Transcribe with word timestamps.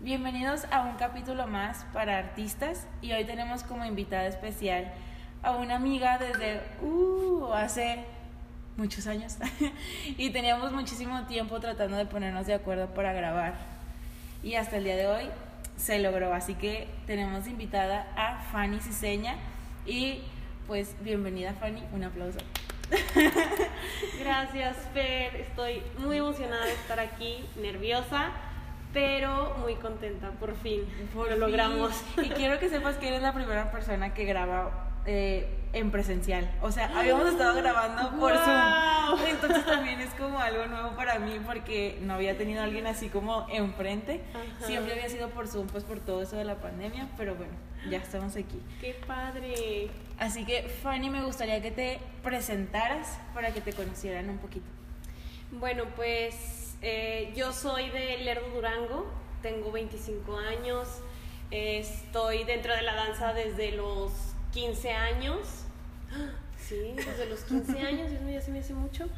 Bienvenidos 0.00 0.64
a 0.72 0.82
un 0.82 0.96
capítulo 0.96 1.46
más 1.46 1.84
para 1.92 2.18
artistas 2.18 2.88
y 3.00 3.12
hoy 3.12 3.24
tenemos 3.24 3.62
como 3.62 3.84
invitada 3.84 4.26
especial 4.26 4.92
a 5.44 5.52
una 5.52 5.76
amiga 5.76 6.18
desde 6.18 6.62
uh, 6.82 7.52
hace 7.54 8.04
muchos 8.76 9.06
años 9.06 9.36
y 10.18 10.30
teníamos 10.30 10.72
muchísimo 10.72 11.26
tiempo 11.26 11.60
tratando 11.60 11.96
de 11.96 12.06
ponernos 12.06 12.48
de 12.48 12.54
acuerdo 12.54 12.88
para 12.88 13.12
grabar 13.12 13.54
y 14.42 14.56
hasta 14.56 14.78
el 14.78 14.84
día 14.84 14.96
de 14.96 15.06
hoy 15.06 15.30
se 15.76 16.00
logró, 16.00 16.34
así 16.34 16.54
que 16.54 16.88
tenemos 17.06 17.46
invitada 17.46 18.08
a 18.16 18.40
Fanny 18.50 18.80
Ciseña 18.80 19.36
y 19.86 20.20
pues 20.66 20.94
bienvenida 21.02 21.54
Fanny, 21.54 21.82
un 21.92 22.04
aplauso. 22.04 22.38
Gracias 24.20 24.76
Fer, 24.92 25.36
estoy 25.36 25.82
muy 25.98 26.18
emocionada 26.18 26.64
de 26.64 26.72
estar 26.72 27.00
aquí, 27.00 27.44
nerviosa 27.60 28.32
pero 28.92 29.56
muy 29.60 29.74
contenta, 29.76 30.30
por 30.32 30.54
fin, 30.56 30.82
lo 31.14 31.36
logramos. 31.36 31.92
Y 32.22 32.28
quiero 32.30 32.58
que 32.58 32.68
sepas 32.68 32.96
que 32.96 33.08
eres 33.08 33.22
la 33.22 33.32
primera 33.32 33.70
persona 33.70 34.12
que 34.12 34.24
graba 34.24 34.92
eh, 35.06 35.48
en 35.72 35.90
presencial. 35.90 36.50
O 36.60 36.70
sea, 36.70 36.90
habíamos 36.98 37.28
estado 37.28 37.54
grabando 37.54 38.10
por 38.18 38.32
Zoom. 38.32 39.26
Entonces 39.28 39.64
también 39.64 40.00
es 40.00 40.12
como 40.14 40.38
algo 40.38 40.66
nuevo 40.66 40.94
para 40.96 41.18
mí 41.18 41.40
porque 41.44 41.98
no 42.02 42.14
había 42.14 42.36
tenido 42.36 42.60
a 42.60 42.64
alguien 42.64 42.86
así 42.86 43.08
como 43.08 43.46
enfrente. 43.50 44.22
Siempre 44.64 44.92
había 44.92 45.08
sido 45.08 45.30
por 45.30 45.48
Zoom, 45.48 45.66
pues 45.66 45.84
por 45.84 46.00
todo 46.00 46.22
eso 46.22 46.36
de 46.36 46.44
la 46.44 46.56
pandemia, 46.56 47.08
pero 47.16 47.34
bueno, 47.34 47.52
ya 47.90 47.98
estamos 47.98 48.36
aquí. 48.36 48.60
¡Qué 48.80 48.94
padre! 49.06 49.90
Así 50.18 50.44
que, 50.44 50.62
Fanny, 50.82 51.10
me 51.10 51.22
gustaría 51.24 51.60
que 51.60 51.70
te 51.70 51.98
presentaras 52.22 53.18
para 53.34 53.52
que 53.52 53.60
te 53.60 53.72
conocieran 53.72 54.28
un 54.30 54.38
poquito. 54.38 54.66
Bueno, 55.50 55.84
pues 55.96 56.76
eh, 56.80 57.32
yo 57.36 57.52
soy 57.52 57.90
de 57.90 58.18
Lerdo 58.18 58.48
Durango, 58.54 59.10
tengo 59.42 59.72
25 59.72 60.38
años, 60.38 60.88
estoy 61.50 62.44
dentro 62.44 62.74
de 62.74 62.82
la 62.82 62.94
danza 62.94 63.34
desde 63.34 63.72
los 63.72 64.12
15 64.52 64.92
años. 64.92 65.64
Sí, 66.62 66.94
desde 66.94 67.26
los 67.26 67.40
15 67.40 67.78
años, 67.86 68.08
Dios 68.08 68.22
mío, 68.22 68.34
ya 68.34 68.40
se 68.40 68.52
me 68.52 68.60
hace 68.60 68.72
mucho. 68.72 69.08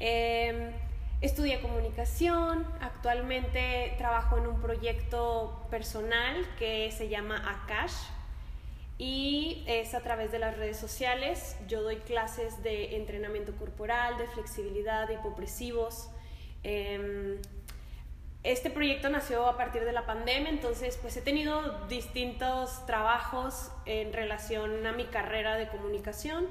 Eh, 0.00 0.72
estudié 1.20 1.60
comunicación, 1.60 2.66
actualmente 2.80 3.94
trabajo 3.98 4.36
en 4.36 4.48
un 4.48 4.60
proyecto 4.60 5.64
personal 5.70 6.44
que 6.58 6.90
se 6.90 7.08
llama 7.08 7.36
Akash 7.48 7.94
y 8.98 9.62
es 9.68 9.94
a 9.94 10.00
través 10.00 10.32
de 10.32 10.40
las 10.40 10.56
redes 10.56 10.76
sociales. 10.76 11.56
Yo 11.68 11.82
doy 11.82 11.96
clases 11.96 12.62
de 12.64 12.96
entrenamiento 12.96 13.52
corporal, 13.52 14.18
de 14.18 14.26
flexibilidad, 14.26 15.06
de 15.06 15.14
hipopresivos. 15.14 16.08
Em, 16.64 17.40
este 18.44 18.70
proyecto 18.70 19.08
nació 19.08 19.46
a 19.46 19.56
partir 19.56 19.84
de 19.84 19.92
la 19.92 20.06
pandemia, 20.06 20.48
entonces 20.48 20.96
pues 21.00 21.16
he 21.16 21.22
tenido 21.22 21.86
distintos 21.88 22.86
trabajos 22.86 23.70
en 23.84 24.12
relación 24.12 24.86
a 24.86 24.92
mi 24.92 25.04
carrera 25.04 25.56
de 25.56 25.68
comunicación, 25.68 26.46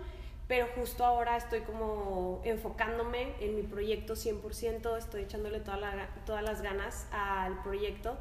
pero 0.47 0.67
justo 0.75 1.05
ahora 1.05 1.37
estoy 1.37 1.61
como 1.61 2.41
enfocándome 2.43 3.33
en 3.39 3.55
mi 3.55 3.63
proyecto 3.63 4.15
100%, 4.15 4.97
estoy 4.97 5.23
echándole 5.23 5.59
todas 5.59 6.43
las 6.43 6.61
ganas 6.61 7.07
al 7.11 7.61
proyecto 7.63 8.17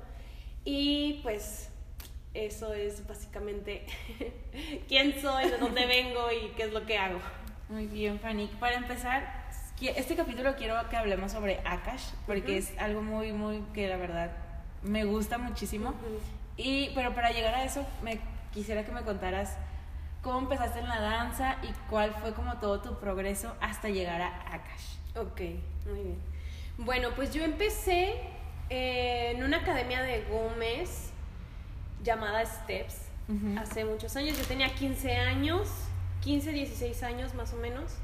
y 0.64 1.20
pues 1.22 1.70
eso 2.34 2.72
es 2.74 3.06
básicamente 3.06 3.86
quién 4.88 5.20
soy, 5.20 5.48
de 5.48 5.58
dónde 5.58 5.86
vengo 5.86 6.30
y 6.30 6.48
qué 6.50 6.64
es 6.64 6.72
lo 6.72 6.84
que 6.84 6.98
hago. 6.98 7.18
Muy 7.68 7.86
bien, 7.86 8.20
Fanny. 8.20 8.46
Para 8.60 8.76
empezar, 8.76 9.45
este 9.80 10.16
capítulo 10.16 10.56
quiero 10.56 10.76
que 10.88 10.96
hablemos 10.96 11.32
sobre 11.32 11.60
Akash, 11.64 12.02
porque 12.26 12.56
es 12.56 12.72
algo 12.78 13.02
muy, 13.02 13.32
muy 13.32 13.62
que 13.74 13.88
la 13.88 13.96
verdad 13.96 14.30
me 14.82 15.04
gusta 15.04 15.38
muchísimo. 15.38 15.94
y, 16.56 16.90
pero 16.94 17.14
para 17.14 17.30
llegar 17.30 17.54
a 17.54 17.64
eso, 17.64 17.86
me 18.02 18.20
quisiera 18.52 18.84
que 18.84 18.92
me 18.92 19.02
contaras 19.02 19.56
cómo 20.22 20.38
empezaste 20.38 20.80
en 20.80 20.88
la 20.88 21.00
danza 21.00 21.56
y 21.62 21.72
cuál 21.90 22.12
fue 22.14 22.32
como 22.32 22.56
todo 22.58 22.80
tu 22.80 22.98
progreso 22.98 23.54
hasta 23.60 23.88
llegar 23.88 24.22
a 24.22 24.54
Akash. 24.54 24.96
Ok, 25.16 25.40
muy 25.86 26.02
bien. 26.02 26.18
Bueno, 26.78 27.10
pues 27.14 27.32
yo 27.32 27.44
empecé 27.44 28.14
eh, 28.70 29.32
en 29.34 29.42
una 29.42 29.58
academia 29.58 30.02
de 30.02 30.24
Gómez 30.24 31.10
llamada 32.02 32.44
Steps 32.44 33.02
hace 33.58 33.84
muchos 33.84 34.16
años. 34.16 34.38
Yo 34.38 34.44
tenía 34.44 34.74
15 34.74 35.16
años, 35.16 35.68
15, 36.22 36.52
16 36.52 37.02
años 37.02 37.34
más 37.34 37.52
o 37.52 37.56
menos. 37.56 37.96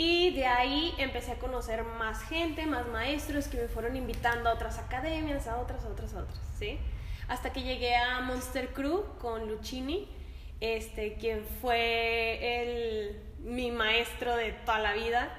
Y 0.00 0.30
de 0.30 0.46
ahí 0.46 0.94
empecé 0.98 1.32
a 1.32 1.38
conocer 1.40 1.82
más 1.82 2.22
gente, 2.22 2.66
más 2.66 2.86
maestros 2.86 3.48
que 3.48 3.56
me 3.56 3.66
fueron 3.66 3.96
invitando 3.96 4.48
a 4.48 4.54
otras 4.54 4.78
academias, 4.78 5.48
a 5.48 5.58
otras, 5.58 5.84
a 5.84 5.88
otras, 5.88 6.14
a 6.14 6.20
otras, 6.20 6.38
¿sí? 6.56 6.78
Hasta 7.26 7.52
que 7.52 7.62
llegué 7.62 7.96
a 7.96 8.20
Monster 8.20 8.68
Crew 8.68 9.02
con 9.20 9.48
Lucini, 9.48 10.08
este, 10.60 11.14
quien 11.14 11.44
fue 11.60 12.38
el, 12.62 13.20
mi 13.40 13.72
maestro 13.72 14.36
de 14.36 14.52
toda 14.52 14.78
la 14.78 14.92
vida, 14.92 15.30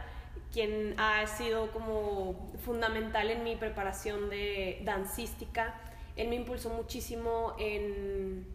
quien 0.51 0.93
ha 0.99 1.25
sido 1.25 1.71
como 1.71 2.51
fundamental 2.65 3.31
en 3.31 3.45
mi 3.45 3.55
preparación 3.55 4.29
de 4.29 4.81
dancística. 4.83 5.73
Él 6.17 6.27
me 6.27 6.35
impulsó 6.35 6.69
muchísimo 6.69 7.55
en, 7.59 8.45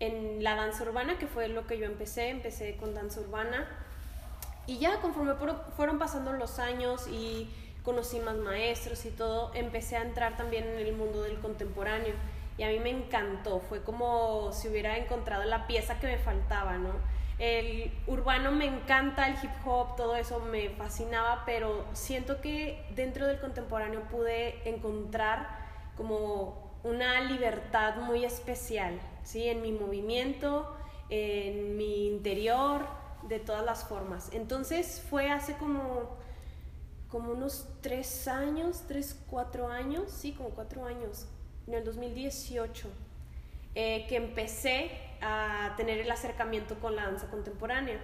en 0.00 0.42
la 0.42 0.56
danza 0.56 0.82
urbana, 0.82 1.20
que 1.20 1.28
fue 1.28 1.46
lo 1.46 1.68
que 1.68 1.78
yo 1.78 1.86
empecé, 1.86 2.30
empecé 2.30 2.76
con 2.78 2.94
danza 2.94 3.20
urbana 3.20 3.84
y 4.66 4.78
ya 4.78 5.00
conforme 5.00 5.34
fueron 5.76 5.98
pasando 5.98 6.32
los 6.32 6.58
años 6.58 7.06
y 7.08 7.48
conocí 7.82 8.18
más 8.18 8.36
maestros 8.36 9.04
y 9.06 9.10
todo, 9.10 9.52
empecé 9.54 9.96
a 9.96 10.02
entrar 10.02 10.36
también 10.36 10.64
en 10.64 10.78
el 10.86 10.92
mundo 10.94 11.22
del 11.22 11.38
contemporáneo. 11.38 12.14
Y 12.58 12.62
a 12.62 12.68
mí 12.68 12.80
me 12.80 12.90
encantó, 12.90 13.60
fue 13.60 13.82
como 13.82 14.50
si 14.52 14.68
hubiera 14.68 14.96
encontrado 14.96 15.44
la 15.44 15.66
pieza 15.66 16.00
que 16.00 16.06
me 16.06 16.18
faltaba, 16.18 16.78
¿no? 16.78 16.90
El 17.38 17.92
urbano 18.06 18.50
me 18.50 18.64
encanta, 18.64 19.28
el 19.28 19.34
hip 19.34 19.50
hop, 19.66 19.94
todo 19.94 20.16
eso 20.16 20.40
me 20.40 20.70
fascinaba, 20.70 21.42
pero 21.44 21.84
siento 21.92 22.40
que 22.40 22.86
dentro 22.94 23.26
del 23.26 23.38
contemporáneo 23.40 24.00
pude 24.08 24.66
encontrar 24.68 25.46
como 25.98 26.78
una 26.82 27.20
libertad 27.20 27.96
muy 27.96 28.24
especial, 28.24 28.98
¿sí? 29.22 29.48
En 29.48 29.60
mi 29.60 29.72
movimiento, 29.72 30.74
en 31.10 31.76
mi 31.76 32.06
interior, 32.06 32.86
de 33.28 33.38
todas 33.38 33.64
las 33.64 33.84
formas. 33.84 34.30
Entonces 34.32 35.04
fue 35.08 35.30
hace 35.30 35.54
como, 35.54 36.16
como 37.08 37.32
unos 37.32 37.68
tres 37.80 38.28
años, 38.28 38.84
tres, 38.86 39.20
cuatro 39.28 39.68
años, 39.68 40.10
sí, 40.10 40.32
como 40.32 40.50
cuatro 40.50 40.84
años, 40.84 41.26
en 41.66 41.74
el 41.74 41.84
2018, 41.84 42.88
eh, 43.74 44.06
que 44.08 44.16
empecé 44.16 44.90
a 45.20 45.74
tener 45.76 45.98
el 45.98 46.10
acercamiento 46.10 46.78
con 46.78 46.96
la 46.96 47.06
danza 47.06 47.28
contemporánea. 47.28 47.98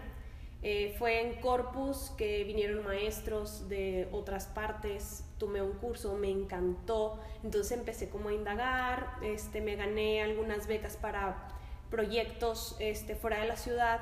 Eh, 0.64 0.94
fue 0.96 1.20
en 1.20 1.40
Corpus 1.40 2.12
que 2.16 2.44
vinieron 2.44 2.84
maestros 2.84 3.68
de 3.68 4.08
otras 4.12 4.46
partes, 4.46 5.24
tomé 5.38 5.60
un 5.60 5.72
curso, 5.72 6.14
me 6.14 6.30
encantó, 6.30 7.18
entonces 7.42 7.76
empecé 7.76 8.08
como 8.08 8.28
a 8.28 8.32
indagar, 8.32 9.16
este, 9.22 9.60
me 9.60 9.74
gané 9.74 10.22
algunas 10.22 10.68
becas 10.68 10.96
para 10.96 11.48
proyectos 11.90 12.76
este, 12.78 13.16
fuera 13.16 13.40
de 13.40 13.48
la 13.48 13.56
ciudad 13.56 14.00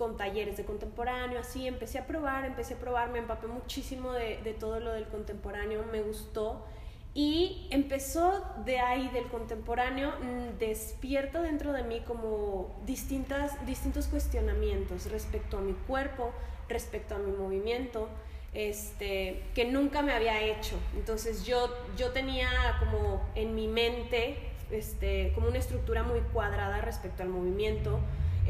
con 0.00 0.16
talleres 0.16 0.56
de 0.56 0.64
contemporáneo, 0.64 1.38
así, 1.38 1.66
empecé 1.66 1.98
a 1.98 2.06
probar, 2.06 2.46
empecé 2.46 2.72
a 2.72 2.78
probar, 2.78 3.10
me 3.10 3.18
empapé 3.18 3.48
muchísimo 3.48 4.12
de, 4.12 4.40
de 4.42 4.54
todo 4.54 4.80
lo 4.80 4.94
del 4.94 5.04
contemporáneo, 5.08 5.84
me 5.92 6.00
gustó. 6.00 6.64
Y 7.12 7.66
empezó 7.68 8.42
de 8.64 8.78
ahí, 8.78 9.08
del 9.08 9.24
contemporáneo, 9.24 10.14
mm, 10.22 10.58
despierto 10.58 11.42
dentro 11.42 11.74
de 11.74 11.82
mí 11.82 12.00
como 12.06 12.74
distintas, 12.86 13.66
distintos 13.66 14.06
cuestionamientos 14.06 15.10
respecto 15.10 15.58
a 15.58 15.60
mi 15.60 15.74
cuerpo, 15.74 16.32
respecto 16.66 17.16
a 17.16 17.18
mi 17.18 17.32
movimiento, 17.32 18.08
este, 18.54 19.42
que 19.54 19.66
nunca 19.66 20.00
me 20.00 20.14
había 20.14 20.40
hecho. 20.40 20.76
Entonces 20.96 21.44
yo, 21.44 21.68
yo 21.98 22.12
tenía 22.12 22.48
como 22.78 23.20
en 23.34 23.54
mi 23.54 23.68
mente 23.68 24.38
este, 24.70 25.32
como 25.34 25.48
una 25.48 25.58
estructura 25.58 26.04
muy 26.04 26.20
cuadrada 26.32 26.80
respecto 26.80 27.22
al 27.22 27.28
movimiento, 27.28 28.00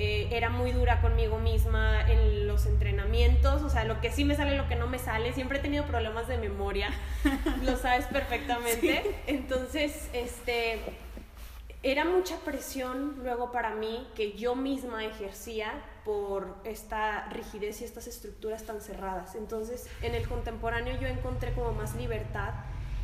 eh, 0.02 0.29
era 0.31 0.49
muy 0.49 0.73
dura 0.73 1.02
conmigo 1.02 1.38
misma 1.38 2.11
en 2.11 2.47
los 2.47 2.64
entrenamientos, 2.64 3.61
o 3.61 3.69
sea, 3.69 3.85
lo 3.85 4.00
que 4.00 4.11
sí 4.11 4.25
me 4.25 4.35
sale, 4.35 4.56
lo 4.56 4.67
que 4.67 4.75
no 4.75 4.87
me 4.87 4.99
sale, 4.99 5.35
siempre 5.35 5.58
he 5.58 5.61
tenido 5.61 5.85
problemas 5.85 6.26
de 6.26 6.38
memoria, 6.38 6.88
lo 7.62 7.76
sabes 7.76 8.06
perfectamente, 8.06 9.14
entonces, 9.26 10.08
este, 10.14 10.81
era 11.82 12.06
mucha 12.06 12.38
presión 12.38 13.17
luego 13.23 13.52
para 13.52 13.75
mí 13.75 14.08
que 14.17 14.32
yo 14.32 14.56
misma 14.56 15.05
ejercía 15.05 15.85
por 16.06 16.56
esta 16.64 17.26
rigidez 17.29 17.82
y 17.82 17.85
estas 17.85 18.06
estructuras 18.06 18.64
tan 18.64 18.81
cerradas. 18.81 19.35
Entonces, 19.35 19.87
en 20.00 20.14
el 20.14 20.26
contemporáneo 20.26 20.99
yo 20.99 21.08
encontré 21.08 21.52
como 21.52 21.73
más 21.73 21.94
libertad 21.94 22.55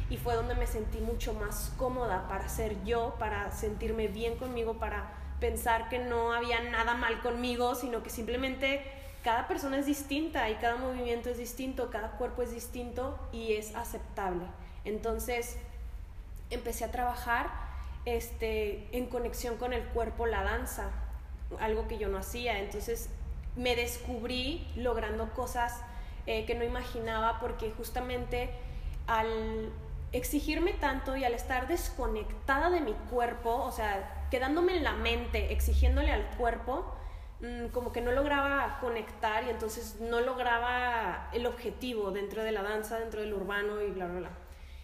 y 0.08 0.16
fue 0.16 0.34
donde 0.34 0.54
me 0.54 0.66
sentí 0.66 1.00
mucho 1.00 1.34
más 1.34 1.74
cómoda 1.76 2.26
para 2.26 2.48
ser 2.48 2.82
yo, 2.84 3.16
para 3.18 3.50
sentirme 3.50 4.08
bien 4.08 4.36
conmigo, 4.36 4.78
para 4.78 5.15
pensar 5.40 5.88
que 5.88 5.98
no 5.98 6.32
había 6.32 6.60
nada 6.60 6.94
mal 6.94 7.20
conmigo, 7.20 7.74
sino 7.74 8.02
que 8.02 8.10
simplemente 8.10 8.82
cada 9.22 9.48
persona 9.48 9.78
es 9.78 9.86
distinta 9.86 10.48
y 10.50 10.54
cada 10.54 10.76
movimiento 10.76 11.30
es 11.30 11.38
distinto, 11.38 11.90
cada 11.90 12.12
cuerpo 12.12 12.42
es 12.42 12.52
distinto 12.52 13.18
y 13.32 13.54
es 13.54 13.74
aceptable. 13.74 14.44
Entonces 14.84 15.58
empecé 16.50 16.84
a 16.84 16.92
trabajar 16.92 17.50
este, 18.04 18.86
en 18.96 19.06
conexión 19.06 19.56
con 19.56 19.72
el 19.72 19.82
cuerpo, 19.82 20.26
la 20.26 20.44
danza, 20.44 20.90
algo 21.60 21.88
que 21.88 21.98
yo 21.98 22.08
no 22.08 22.18
hacía. 22.18 22.60
Entonces 22.60 23.10
me 23.56 23.74
descubrí 23.74 24.66
logrando 24.76 25.32
cosas 25.34 25.80
eh, 26.26 26.44
que 26.44 26.54
no 26.54 26.64
imaginaba 26.64 27.40
porque 27.40 27.72
justamente 27.72 28.50
al 29.06 29.72
exigirme 30.12 30.72
tanto 30.72 31.16
y 31.16 31.24
al 31.24 31.34
estar 31.34 31.66
desconectada 31.68 32.70
de 32.70 32.80
mi 32.80 32.92
cuerpo, 33.10 33.54
o 33.56 33.72
sea, 33.72 34.15
quedándome 34.30 34.76
en 34.76 34.84
la 34.84 34.92
mente, 34.92 35.52
exigiéndole 35.52 36.12
al 36.12 36.26
cuerpo, 36.36 36.84
mm, 37.40 37.68
como 37.68 37.92
que 37.92 38.00
no 38.00 38.12
lograba 38.12 38.78
conectar 38.80 39.44
y 39.44 39.50
entonces 39.50 40.00
no 40.00 40.20
lograba 40.20 41.28
el 41.32 41.46
objetivo 41.46 42.10
dentro 42.10 42.42
de 42.42 42.52
la 42.52 42.62
danza, 42.62 42.98
dentro 42.98 43.20
del 43.20 43.34
urbano 43.34 43.82
y 43.82 43.90
bla, 43.90 44.06
bla, 44.06 44.18
bla. 44.20 44.30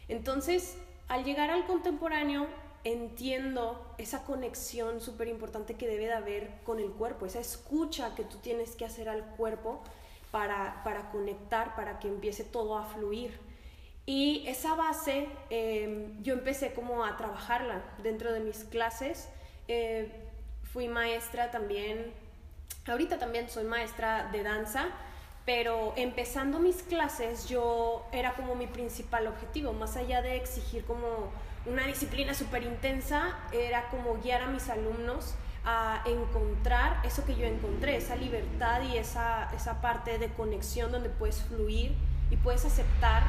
Entonces, 0.09 0.79
al 1.09 1.25
llegar 1.25 1.51
al 1.51 1.67
contemporáneo, 1.67 2.47
entiendo 2.85 3.95
esa 3.99 4.25
conexión 4.25 5.01
súper 5.01 5.29
importante 5.29 5.75
que 5.75 5.87
debe 5.87 6.07
de 6.07 6.15
haber 6.15 6.51
con 6.65 6.81
el 6.81 6.91
cuerpo, 6.91 7.27
esa 7.27 7.41
escucha 7.41 8.15
que 8.15 8.25
tú 8.25 8.39
tienes 8.39 8.75
que 8.75 8.85
hacer 8.85 9.09
al 9.09 9.25
cuerpo 9.37 9.83
para, 10.31 10.83
para 10.83 11.11
conectar, 11.11 11.77
para 11.77 11.99
que 11.99 12.09
empiece 12.09 12.45
todo 12.45 12.77
a 12.77 12.85
fluir. 12.85 13.39
Y 14.05 14.45
esa 14.49 14.75
base 14.75 15.29
em, 15.51 16.21
yo 16.23 16.35
empecé 16.35 16.73
como 16.73 17.05
a 17.05 17.17
trabajarla 17.17 17.83
dentro 18.03 18.33
de 18.33 18.41
mis 18.41 18.65
clases. 18.65 19.29
Eh, 19.69 20.11
fui 20.73 20.89
maestra 20.89 21.51
también, 21.51 22.13
ahorita 22.87 23.19
también 23.19 23.49
soy 23.49 23.65
maestra 23.65 24.29
de 24.33 24.43
danza, 24.43 24.87
pero 25.45 25.93
empezando 25.97 26.59
mis 26.59 26.83
clases 26.83 27.49
yo 27.49 28.07
era 28.13 28.35
como 28.35 28.55
mi 28.55 28.67
principal 28.67 29.27
objetivo, 29.27 29.73
más 29.73 29.97
allá 29.97 30.23
de 30.23 30.37
exigir 30.37 30.85
como 30.85 31.31
una 31.67 31.87
disciplina 31.87 32.35
súper 32.35 32.65
intensa, 32.65 33.37
era 33.53 33.89
como 33.89 34.15
guiar 34.21 34.43
a 34.43 34.47
mis 34.47 34.69
alumnos 34.69 35.35
a 35.65 36.03
encontrar 36.07 37.01
eso 37.05 37.25
que 37.25 37.37
yo 37.37 37.47
encontré, 37.47 37.97
esa 37.97 38.17
libertad 38.17 38.83
y 38.83 38.97
esa, 38.97 39.49
esa 39.55 39.81
parte 39.81 40.19
de 40.19 40.29
conexión 40.29 40.91
donde 40.91 41.09
puedes 41.09 41.43
fluir 41.43 41.95
y 42.31 42.37
puedes 42.37 42.65
aceptar 42.65 43.23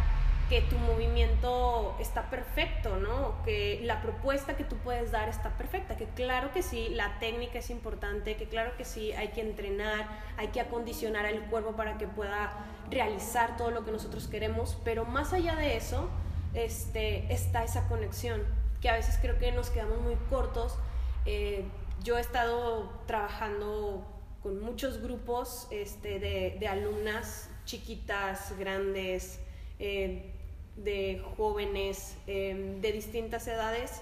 que 0.54 0.62
tu 0.62 0.78
movimiento 0.78 1.96
está 2.00 2.30
perfecto, 2.30 2.98
¿no? 2.98 3.44
Que 3.44 3.82
la 3.86 4.04
propuesta 4.04 4.56
que 4.56 4.64
tú 4.64 4.76
puedes 4.78 5.12
dar 5.12 5.28
está 5.28 5.58
perfecta, 5.58 5.98
que 5.98 6.06
claro 6.06 6.52
que 6.54 6.62
sí, 6.62 6.90
la 6.90 7.18
técnica 7.18 7.58
es 7.58 7.72
importante, 7.72 8.36
que 8.36 8.46
claro 8.46 8.78
que 8.78 8.86
sí, 8.86 9.14
hay 9.14 9.30
que 9.30 9.42
entrenar, 9.42 10.08
hay 10.38 10.50
que 10.50 10.62
acondicionar 10.62 11.26
al 11.26 11.40
cuerpo 11.46 11.72
para 11.72 11.98
que 11.98 12.06
pueda 12.06 12.54
realizar 12.92 13.58
todo 13.58 13.72
lo 13.72 13.84
que 13.84 13.92
nosotros 13.92 14.28
queremos, 14.28 14.78
pero 14.84 15.06
más 15.06 15.34
allá 15.34 15.56
de 15.56 15.76
eso, 15.76 16.08
este, 16.54 17.34
está 17.34 17.64
esa 17.64 17.88
conexión, 17.88 18.44
que 18.80 18.90
a 18.90 18.94
veces 18.94 19.18
creo 19.20 19.40
que 19.40 19.52
nos 19.54 19.72
quedamos 19.72 20.02
muy 20.02 20.18
cortos. 20.30 20.78
Eh, 21.26 21.66
yo 22.04 22.20
he 22.20 22.22
estado 22.22 22.92
trabajando 23.08 24.06
con 24.44 24.62
muchos 24.62 25.02
grupos 25.02 25.68
este, 25.72 26.20
de, 26.20 26.68
alumnas 26.68 27.50
chiquitas, 27.66 28.56
grandes, 28.60 29.40
eh, 29.80 30.30
de 30.76 31.24
jóvenes, 31.38 32.16
em, 32.28 32.82
de 32.82 32.92
distintas 32.92 33.48
edades, 33.48 34.02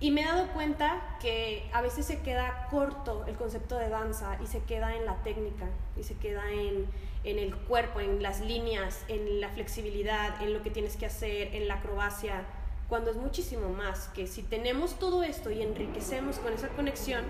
y 0.00 0.10
me 0.10 0.22
he 0.22 0.24
dado 0.24 0.48
cuenta 0.52 1.16
que 1.20 1.68
a 1.72 1.82
veces 1.82 2.06
se 2.06 2.20
queda 2.22 2.66
corto 2.70 3.24
el 3.26 3.36
concepto 3.36 3.76
de 3.76 3.88
danza 3.88 4.38
y 4.42 4.46
se 4.46 4.60
queda 4.60 4.96
en 4.96 5.04
la 5.04 5.22
técnica 5.22 5.66
y 5.96 6.02
se 6.02 6.16
queda 6.16 6.50
en, 6.50 6.86
en 7.22 7.38
el 7.38 7.54
cuerpo, 7.54 8.00
en 8.00 8.22
las 8.22 8.40
líneas, 8.40 9.04
en 9.08 9.40
la 9.40 9.50
flexibilidad, 9.50 10.42
en 10.42 10.54
lo 10.54 10.62
que 10.62 10.70
tienes 10.70 10.96
que 10.96 11.06
hacer, 11.06 11.54
en 11.54 11.68
la 11.68 11.74
acrobacia, 11.74 12.44
cuando 12.88 13.10
es 13.10 13.16
muchísimo 13.16 13.70
más, 13.70 14.08
que 14.08 14.26
si 14.26 14.42
tenemos 14.42 14.98
todo 14.98 15.22
esto 15.22 15.50
y 15.50 15.62
enriquecemos 15.62 16.38
con 16.38 16.52
esa 16.52 16.68
conexión, 16.68 17.24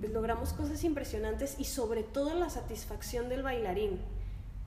pues 0.00 0.12
logramos 0.12 0.52
cosas 0.52 0.82
impresionantes 0.84 1.56
y 1.58 1.64
sobre 1.64 2.02
todo 2.02 2.34
la 2.34 2.50
satisfacción 2.50 3.28
del 3.28 3.42
bailarín, 3.42 4.00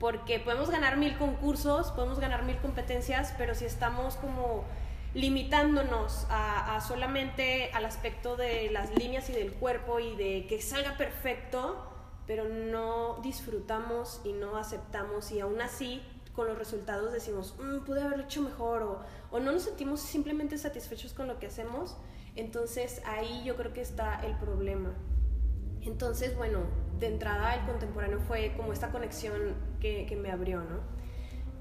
porque 0.00 0.40
podemos 0.40 0.70
ganar 0.70 0.96
mil 0.96 1.16
concursos, 1.18 1.92
podemos 1.92 2.18
ganar 2.18 2.44
mil 2.44 2.56
competencias, 2.56 3.34
pero 3.36 3.54
si 3.54 3.66
estamos 3.66 4.16
como 4.16 4.64
limitándonos 5.12 6.26
a, 6.30 6.74
a, 6.74 6.80
solamente 6.80 7.70
al 7.74 7.84
aspecto 7.84 8.34
de 8.36 8.70
las 8.70 8.96
líneas 8.96 9.28
y 9.28 9.34
del 9.34 9.52
cuerpo 9.52 10.00
y 10.00 10.16
de 10.16 10.46
que 10.48 10.62
salga 10.62 10.96
perfecto, 10.96 11.86
pero 12.26 12.48
no 12.48 13.20
disfrutamos 13.22 14.22
y 14.24 14.32
no 14.32 14.56
aceptamos 14.56 15.32
y 15.32 15.40
aún 15.40 15.60
así 15.60 16.02
con 16.32 16.46
los 16.46 16.56
resultados 16.56 17.12
decimos, 17.12 17.54
mm, 17.58 17.84
pude 17.84 18.00
haberlo 18.00 18.24
hecho 18.24 18.40
mejor 18.40 18.82
o, 18.82 19.02
o 19.30 19.38
no 19.38 19.52
nos 19.52 19.64
sentimos 19.64 20.00
simplemente 20.00 20.56
satisfechos 20.56 21.12
con 21.12 21.28
lo 21.28 21.38
que 21.38 21.48
hacemos, 21.48 21.98
entonces 22.36 23.02
ahí 23.04 23.42
yo 23.44 23.54
creo 23.54 23.74
que 23.74 23.82
está 23.82 24.24
el 24.24 24.34
problema. 24.38 24.94
Entonces, 25.82 26.34
bueno, 26.36 26.60
de 27.00 27.06
entrada 27.06 27.54
el 27.54 27.62
contemporáneo 27.62 28.20
fue 28.20 28.52
como 28.56 28.72
esta 28.72 28.90
conexión 28.90 29.56
que, 29.80 30.16
me 30.20 30.30
abrió, 30.30 30.60
¿no? 30.60 30.80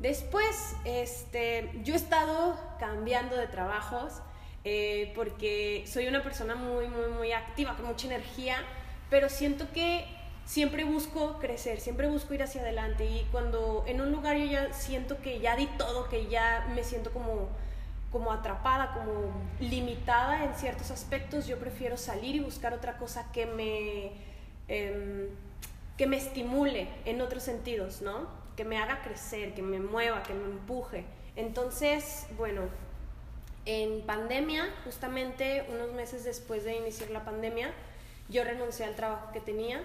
Después, 0.02 0.76
este, 0.86 1.72
yo 1.84 1.94
he 1.94 1.98
estado 1.98 2.58
cambiando 2.80 3.36
de 3.36 3.48
trabajos 3.48 4.22
eh, 4.64 5.12
porque 5.16 5.84
soy 5.88 6.08
una 6.08 6.22
persona 6.22 6.56
muy, 6.56 6.88
muy, 6.88 7.08
muy 7.08 7.32
activa, 7.32 7.76
con 7.76 7.86
mucha 7.86 8.08
energía, 8.08 8.58
pero 9.10 9.30
siento 9.30 9.72
que 9.74 10.06
siempre 10.46 10.84
busco 10.84 11.40
crecer, 11.40 11.80
siempre 11.80 12.08
busco 12.08 12.34
ir 12.34 12.44
hacia 12.44 12.62
adelante 12.62 13.06
y 13.06 13.28
cuando 13.32 13.84
en 13.88 14.02
un 14.02 14.12
lugar 14.12 14.38
yo 14.38 14.46
ya 14.46 14.74
siento 14.74 15.22
que 15.22 15.40
ya 15.40 15.56
di 15.56 15.68
todo, 15.78 16.10
que 16.10 16.28
ya 16.28 16.68
me 16.74 16.84
siento 16.84 17.12
como, 17.12 17.50
como 18.12 18.32
atrapada, 18.32 18.94
como 18.94 19.32
limitada 19.60 20.44
en 20.44 20.54
ciertos 20.56 20.92
aspectos, 20.92 21.46
yo 21.48 21.60
prefiero 21.60 21.98
salir 21.98 22.36
y 22.36 22.40
buscar 22.40 22.74
otra 22.74 22.98
cosa 22.98 23.32
que 23.32 23.46
me, 23.46 24.12
em, 24.70 25.28
que 25.98 26.08
me 26.08 26.16
estimule 26.16 26.88
en 27.04 27.22
otros 27.22 27.44
sentidos, 27.44 28.02
¿no? 28.02 28.30
Que 28.56 28.64
me 28.64 28.78
haga 28.78 29.02
crecer, 29.02 29.54
que 29.54 29.62
me 29.62 29.80
mueva, 29.80 30.24
que 30.24 30.34
me 30.34 30.46
empuje. 30.46 31.04
Entonces, 31.36 32.28
bueno, 32.38 32.62
en 33.66 34.02
pandemia, 34.02 34.70
justamente 34.86 35.66
unos 35.70 35.92
meses 35.94 36.24
después 36.24 36.64
de 36.64 36.78
iniciar 36.78 37.10
la 37.12 37.26
pandemia, 37.26 37.74
yo 38.30 38.44
renuncié 38.44 38.86
al 38.86 38.96
trabajo 38.96 39.32
que 39.34 39.42
tenía 39.42 39.82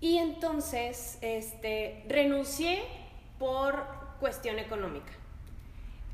y 0.00 0.18
entonces 0.18 1.18
este, 1.22 2.04
renuncié 2.08 2.82
por 3.38 3.86
cuestión 4.20 4.58
económica. 4.58 5.12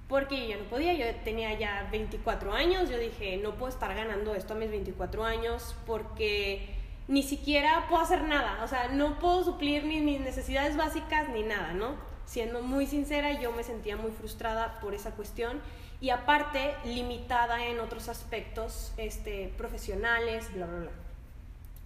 Porque 0.09 0.49
yo 0.49 0.59
no 0.59 0.65
podía, 0.65 0.95
yo 0.95 1.07
tenía 1.23 1.57
ya 1.59 1.89
24 1.91 2.53
años, 2.53 2.89
yo 2.91 2.99
dije, 2.99 3.37
no 3.37 3.55
puedo 3.55 3.73
estar 3.73 3.95
ganando 3.95 4.35
esto 4.35 4.55
a 4.55 4.57
mis 4.57 4.71
24 4.71 5.25
años 5.25 5.77
porque 5.87 6.80
ni 7.11 7.25
siquiera 7.25 7.87
puedo 7.89 8.01
hacer 8.01 8.23
nada, 8.23 8.63
o 8.63 8.69
sea, 8.69 8.87
no 8.87 9.19
puedo 9.19 9.43
suplir 9.43 9.85
ni 9.85 10.01
mis 10.01 10.21
necesidades 10.21 10.77
básicas 10.77 11.29
ni 11.29 11.43
nada, 11.43 11.73
¿no? 11.73 11.97
Siendo 12.25 12.63
muy 12.63 12.87
sincera, 12.87 13.33
yo 13.41 13.51
me 13.51 13.65
sentía 13.65 13.97
muy 13.97 14.13
frustrada 14.13 14.79
por 14.81 14.95
esa 14.95 15.11
cuestión 15.11 15.61
y 16.01 16.11
aparte 16.11 16.73
limitada 16.85 17.67
en 17.67 17.81
otros 17.81 18.09
aspectos 18.09 18.93
este, 18.97 19.53
profesionales, 19.59 20.55
bla, 20.55 20.67
bla, 20.67 20.79
bla. 20.79 20.91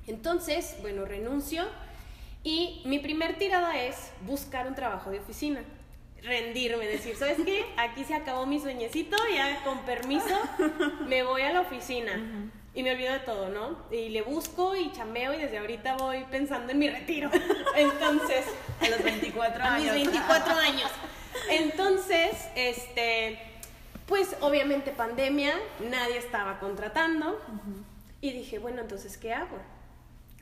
Entonces, 0.06 0.76
bueno, 0.82 1.06
renuncio 1.06 1.64
y 2.42 2.82
mi 2.84 2.98
primer 2.98 3.38
tirada 3.38 3.82
es 3.82 4.12
buscar 4.26 4.66
un 4.66 4.74
trabajo 4.74 5.10
de 5.10 5.20
oficina. 5.20 5.64
Rendirme, 6.22 6.86
decir, 6.86 7.16
¿sabes 7.16 7.38
qué? 7.46 7.64
Aquí 7.78 8.04
se 8.04 8.14
acabó 8.14 8.44
mi 8.44 8.60
sueñecito, 8.60 9.16
ya 9.34 9.64
con 9.64 9.78
permiso 9.86 10.38
me 11.08 11.22
voy 11.22 11.40
a 11.40 11.52
la 11.54 11.62
oficina. 11.62 12.50
Y 12.74 12.82
me 12.82 12.92
olvido 12.92 13.12
de 13.12 13.20
todo, 13.20 13.48
¿no? 13.48 13.78
Y 13.90 14.08
le 14.08 14.22
busco 14.22 14.74
y 14.74 14.90
chameo 14.92 15.32
y 15.32 15.38
desde 15.38 15.58
ahorita 15.58 15.96
voy 15.96 16.24
pensando 16.30 16.72
en 16.72 16.78
mi 16.78 16.90
retiro. 16.90 17.30
Entonces... 17.76 18.46
A 18.80 18.88
los 18.88 19.02
24 19.02 19.62
años. 19.62 19.90
A 19.90 19.94
mis 19.94 20.06
24 20.06 20.54
años. 20.58 20.90
Entonces, 21.50 22.48
este... 22.56 23.38
Pues 24.06 24.36
obviamente 24.40 24.90
pandemia, 24.90 25.54
nadie 25.88 26.18
estaba 26.18 26.58
contratando. 26.58 27.40
Y 28.20 28.32
dije, 28.32 28.58
bueno, 28.58 28.82
entonces, 28.82 29.16
¿qué 29.16 29.32
hago? 29.32 29.56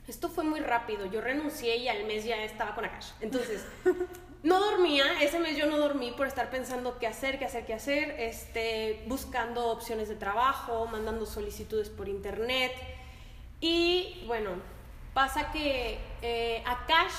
Esto 0.07 0.27
fue 0.27 0.43
muy 0.43 0.59
rápido. 0.59 1.05
Yo 1.05 1.21
renuncié 1.21 1.77
y 1.77 1.87
al 1.87 2.03
mes 2.05 2.25
ya 2.25 2.43
estaba 2.43 2.75
con 2.75 2.83
Akash. 2.83 3.11
Entonces, 3.21 3.65
no 4.43 4.59
dormía. 4.59 5.21
Ese 5.21 5.39
mes 5.39 5.57
yo 5.57 5.65
no 5.65 5.77
dormí 5.77 6.11
por 6.11 6.27
estar 6.27 6.49
pensando 6.49 6.99
qué 6.99 7.07
hacer, 7.07 7.39
qué 7.39 7.45
hacer, 7.45 7.65
qué 7.65 7.73
hacer. 7.73 8.15
Este, 8.19 9.03
buscando 9.07 9.71
opciones 9.71 10.09
de 10.09 10.15
trabajo, 10.15 10.85
mandando 10.87 11.25
solicitudes 11.25 11.89
por 11.89 12.09
internet. 12.09 12.73
Y 13.61 14.23
bueno, 14.27 14.51
pasa 15.13 15.51
que 15.51 15.97
eh, 16.21 16.61
Akash, 16.65 17.13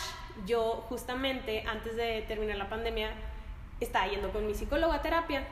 yo 0.46 0.84
justamente 0.88 1.64
antes 1.66 1.96
de 1.96 2.22
terminar 2.28 2.58
la 2.58 2.68
pandemia, 2.68 3.10
estaba 3.80 4.06
yendo 4.06 4.30
con 4.30 4.46
mi 4.46 4.54
psicólogo 4.54 4.92
a 4.92 5.02
terapia. 5.02 5.46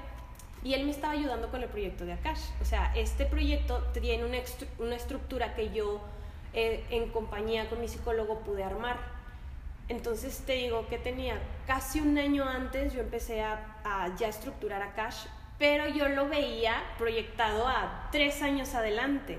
y 0.64 0.74
él 0.74 0.84
me 0.84 0.92
estaba 0.92 1.14
ayudando 1.14 1.50
con 1.50 1.62
el 1.62 1.68
proyecto 1.68 2.04
de 2.04 2.12
Akash. 2.12 2.42
O 2.60 2.64
sea, 2.64 2.92
este 2.94 3.24
proyecto 3.24 3.82
tiene 3.92 4.24
una, 4.24 4.38
una 4.78 4.94
estructura 4.94 5.54
que 5.54 5.72
yo 5.72 6.00
eh, 6.52 6.84
en 6.90 7.08
compañía 7.10 7.68
con 7.68 7.80
mi 7.80 7.88
psicólogo 7.88 8.40
pude 8.40 8.62
armar. 8.62 9.21
Entonces 9.92 10.42
te 10.46 10.54
digo 10.54 10.86
que 10.88 10.96
tenía 10.96 11.38
casi 11.66 12.00
un 12.00 12.16
año 12.16 12.48
antes 12.48 12.94
yo 12.94 13.00
empecé 13.00 13.42
a, 13.42 13.76
a 13.84 14.16
ya 14.16 14.28
estructurar 14.28 14.80
Akash, 14.80 15.26
pero 15.58 15.86
yo 15.86 16.08
lo 16.08 16.30
veía 16.30 16.82
proyectado 16.96 17.68
a 17.68 18.08
tres 18.10 18.40
años 18.40 18.74
adelante. 18.74 19.38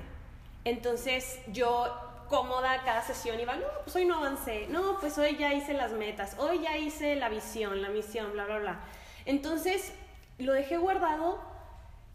Entonces 0.64 1.40
yo 1.48 1.92
cómoda 2.30 2.84
cada 2.86 3.02
sesión 3.02 3.40
iba, 3.40 3.56
no, 3.56 3.66
pues 3.84 3.96
hoy 3.96 4.06
no 4.06 4.18
avancé, 4.18 4.68
no, 4.68 5.00
pues 5.00 5.18
hoy 5.18 5.38
ya 5.38 5.56
hice 5.56 5.74
las 5.74 5.92
metas, 5.92 6.36
hoy 6.38 6.62
ya 6.62 6.78
hice 6.78 7.16
la 7.16 7.30
visión, 7.30 7.82
la 7.82 7.90
misión, 7.90 8.32
bla, 8.34 8.46
bla, 8.46 8.60
bla. 8.60 8.80
Entonces 9.26 9.92
lo 10.38 10.54
dejé 10.54 10.78
guardado, 10.78 11.42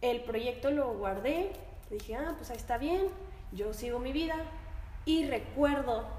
el 0.00 0.20
proyecto 0.20 0.70
lo 0.70 0.94
guardé, 0.94 1.50
dije, 1.90 2.14
ah, 2.14 2.34
pues 2.36 2.50
ahí 2.50 2.56
está 2.56 2.78
bien, 2.78 3.08
yo 3.50 3.72
sigo 3.72 3.98
mi 3.98 4.12
vida 4.12 4.36
y 5.04 5.26
recuerdo 5.26 6.17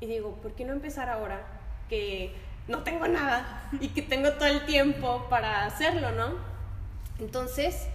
y 0.00 0.06
digo, 0.06 0.36
¿por 0.42 0.52
qué 0.52 0.64
no 0.64 0.72
empezar 0.72 1.08
ahora 1.08 1.46
que 1.88 2.34
no 2.68 2.82
tengo 2.82 3.06
nada 3.06 3.68
y 3.80 3.88
que 3.88 4.02
tengo 4.02 4.32
todo 4.32 4.46
el 4.46 4.64
tiempo 4.66 5.26
para 5.30 5.64
hacerlo, 5.64 6.10
¿no? 6.12 6.34
Entonces, 7.18 7.86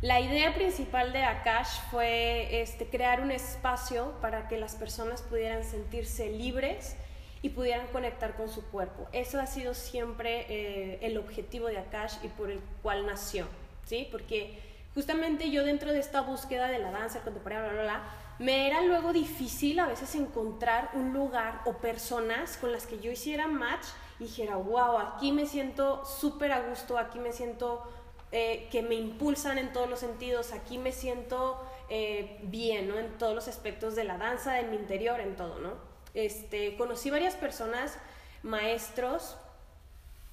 la 0.00 0.20
idea 0.20 0.54
principal 0.54 1.12
de 1.12 1.24
Akash 1.24 1.80
fue 1.90 2.62
este, 2.62 2.86
crear 2.86 3.20
un 3.20 3.30
espacio 3.30 4.12
para 4.20 4.48
que 4.48 4.58
las 4.58 4.74
personas 4.74 5.22
pudieran 5.22 5.64
sentirse 5.64 6.30
libres 6.30 6.96
y 7.42 7.50
pudieran 7.50 7.86
conectar 7.88 8.36
con 8.36 8.48
su 8.48 8.64
cuerpo. 8.70 9.08
Eso 9.12 9.40
ha 9.40 9.46
sido 9.46 9.74
siempre 9.74 10.46
eh, 10.48 10.98
el 11.02 11.18
objetivo 11.18 11.66
de 11.66 11.78
Akash 11.78 12.14
y 12.22 12.28
por 12.28 12.50
el 12.50 12.60
cual 12.82 13.06
nació, 13.06 13.46
¿sí? 13.84 14.08
Porque 14.10 14.58
justamente 14.94 15.50
yo 15.50 15.64
dentro 15.64 15.92
de 15.92 15.98
esta 15.98 16.20
búsqueda 16.20 16.68
de 16.68 16.78
la 16.78 16.92
danza 16.92 17.20
contemporánea, 17.20 17.72
bla, 17.72 17.82
bla, 17.82 17.82
bla, 17.82 18.02
me 18.42 18.66
era 18.66 18.82
luego 18.82 19.12
difícil 19.12 19.78
a 19.78 19.86
veces 19.86 20.16
encontrar 20.16 20.90
un 20.94 21.12
lugar 21.12 21.62
o 21.64 21.74
personas 21.74 22.56
con 22.56 22.72
las 22.72 22.86
que 22.86 22.98
yo 22.98 23.12
hiciera 23.12 23.46
match 23.46 23.86
y 24.18 24.24
dijera, 24.24 24.56
wow, 24.56 24.98
aquí 24.98 25.30
me 25.30 25.46
siento 25.46 26.04
súper 26.04 26.50
a 26.50 26.60
gusto, 26.68 26.98
aquí 26.98 27.20
me 27.20 27.32
siento 27.32 27.88
eh, 28.32 28.68
que 28.72 28.82
me 28.82 28.96
impulsan 28.96 29.58
en 29.58 29.72
todos 29.72 29.88
los 29.88 30.00
sentidos, 30.00 30.52
aquí 30.52 30.76
me 30.76 30.90
siento 30.90 31.64
eh, 31.88 32.40
bien, 32.42 32.88
¿no? 32.88 32.98
En 32.98 33.16
todos 33.16 33.32
los 33.32 33.46
aspectos 33.46 33.94
de 33.94 34.04
la 34.04 34.18
danza, 34.18 34.54
de 34.54 34.64
mi 34.64 34.76
interior, 34.76 35.20
en 35.20 35.36
todo, 35.36 35.60
¿no? 35.60 35.74
Este, 36.14 36.76
conocí 36.76 37.10
varias 37.10 37.36
personas, 37.36 37.96
maestros, 38.42 39.36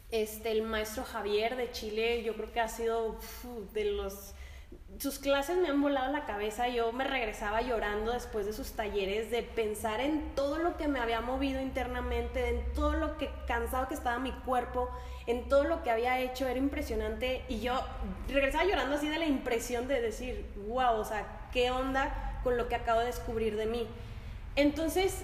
este, 0.10 0.52
el 0.52 0.64
maestro 0.64 1.04
Javier 1.04 1.56
de 1.58 1.72
Chile, 1.72 2.24
yo 2.24 2.34
creo 2.34 2.52
que 2.52 2.60
ha 2.60 2.70
sido 2.70 3.18
de 3.74 3.86
los... 3.86 4.34
Sus 4.98 5.20
clases 5.20 5.58
me 5.58 5.70
han 5.70 5.82
volado 5.82 6.12
la 6.12 6.26
cabeza, 6.26 6.68
yo 6.68 6.92
me 6.92 7.06
regresaba 7.06 7.62
llorando 7.62 8.12
después 8.12 8.46
de 8.46 8.52
sus 8.52 8.74
talleres, 8.74 9.32
de 9.32 9.44
pensar 9.44 10.02
en 10.02 10.36
todo 10.36 10.58
lo 10.58 10.76
que 10.76 10.90
me 10.90 11.00
había 11.00 11.22
movido 11.22 11.62
internamente, 11.62 12.50
en 12.50 12.74
todo 12.74 12.94
lo 12.94 13.18
que 13.18 13.30
cansado 13.48 13.88
que 13.88 13.94
estaba 13.94 14.20
mi 14.20 14.32
cuerpo, 14.32 14.90
en 15.26 15.48
todo 15.48 15.64
lo 15.64 15.84
que 15.84 15.92
había 15.92 16.20
hecho, 16.20 16.48
era 16.48 16.60
impresionante 16.60 17.46
y 17.48 17.62
yo 17.62 17.80
regresaba 18.28 18.66
llorando 18.66 18.96
así 18.96 19.08
de 19.08 19.20
la 19.20 19.26
impresión 19.26 19.88
de 19.88 20.02
decir, 20.02 20.46
wow, 20.68 20.96
o 20.98 21.06
sea, 21.06 21.48
¿qué 21.54 21.72
onda 21.72 22.42
con 22.44 22.58
lo 22.58 22.68
que 22.68 22.76
acabo 22.76 23.00
de 23.00 23.06
descubrir 23.06 23.56
de 23.56 23.68
mí? 23.68 23.88
Entonces, 24.58 25.24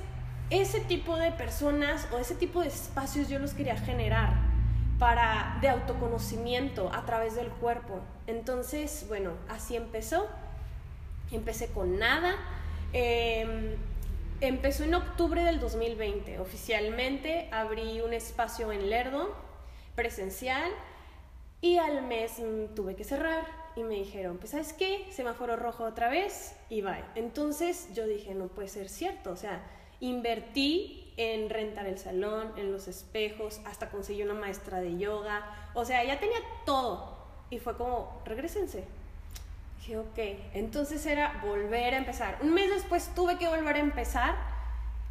ese 0.52 0.80
tipo 0.80 1.18
de 1.18 1.32
personas 1.32 2.08
o 2.14 2.20
ese 2.20 2.36
tipo 2.36 2.62
de 2.62 2.68
espacios 2.68 3.28
yo 3.28 3.40
los 3.40 3.54
quería 3.54 3.76
generar 3.76 4.45
para 5.00 5.58
de 5.62 5.70
autoconocimiento 5.70 6.92
a 6.94 7.06
través 7.06 7.36
del 7.36 7.50
cuerpo. 7.50 8.00
Entonces, 8.28 9.06
bueno, 9.08 9.32
así 9.50 9.76
empezó. 9.76 10.28
Empecé 11.32 11.68
con 11.70 12.00
nada. 12.00 12.36
Em, 12.94 13.76
empezó 14.42 14.84
en 14.84 14.94
octubre 14.94 15.44
del 15.44 15.60
2020. 15.60 16.40
Oficialmente 16.40 17.50
abrí 17.52 18.02
un 18.02 18.14
espacio 18.14 18.72
en 18.72 18.90
Lerdo, 18.90 19.36
presencial, 19.96 20.72
y 21.62 21.78
al 21.78 22.04
mes 22.04 22.34
tuve 22.76 22.96
que 22.96 23.04
cerrar 23.04 23.46
y 23.76 23.84
me 23.84 23.96
dijeron, 23.96 24.38
pues 24.38 24.52
sabes 24.52 24.74
qué, 24.74 25.08
semáforo 25.12 25.56
rojo 25.56 25.84
otra 25.84 26.10
vez 26.10 26.56
y 26.70 26.82
bye. 26.82 27.04
Entonces 27.16 27.90
yo 27.94 28.06
dije, 28.06 28.36
no 28.36 28.48
puede 28.48 28.68
ser 28.68 28.88
cierto, 28.88 29.32
o 29.32 29.36
sea, 29.36 29.64
Invertí 30.00 31.05
en 31.18 31.50
rentar 31.50 31.88
el 31.88 31.98
salón, 31.98 32.52
en 32.58 32.72
los 32.72 32.88
espejos, 32.88 33.62
hasta 33.66 33.90
conseguí 33.90 34.24
una 34.24 34.34
maestra 34.34 34.82
de 34.82 34.98
yoga. 34.98 35.70
O 35.74 35.86
sea, 35.86 36.04
ya 36.04 36.20
tenía 36.20 36.40
todo. 36.66 37.16
Y 37.50 37.60
fue 37.60 37.78
como, 37.78 38.22
regresense. 38.26 38.84
Dije, 39.80 39.98
ok. 39.98 40.18
Entonces 40.54 41.06
era 41.06 41.42
volver 41.46 41.94
a 41.94 41.98
empezar. 41.98 42.40
Un 42.42 42.54
mes 42.54 42.70
después 42.70 43.14
tuve 43.16 43.38
que 43.38 43.48
volver 43.48 43.78
a 43.78 43.80
empezar, 43.80 44.36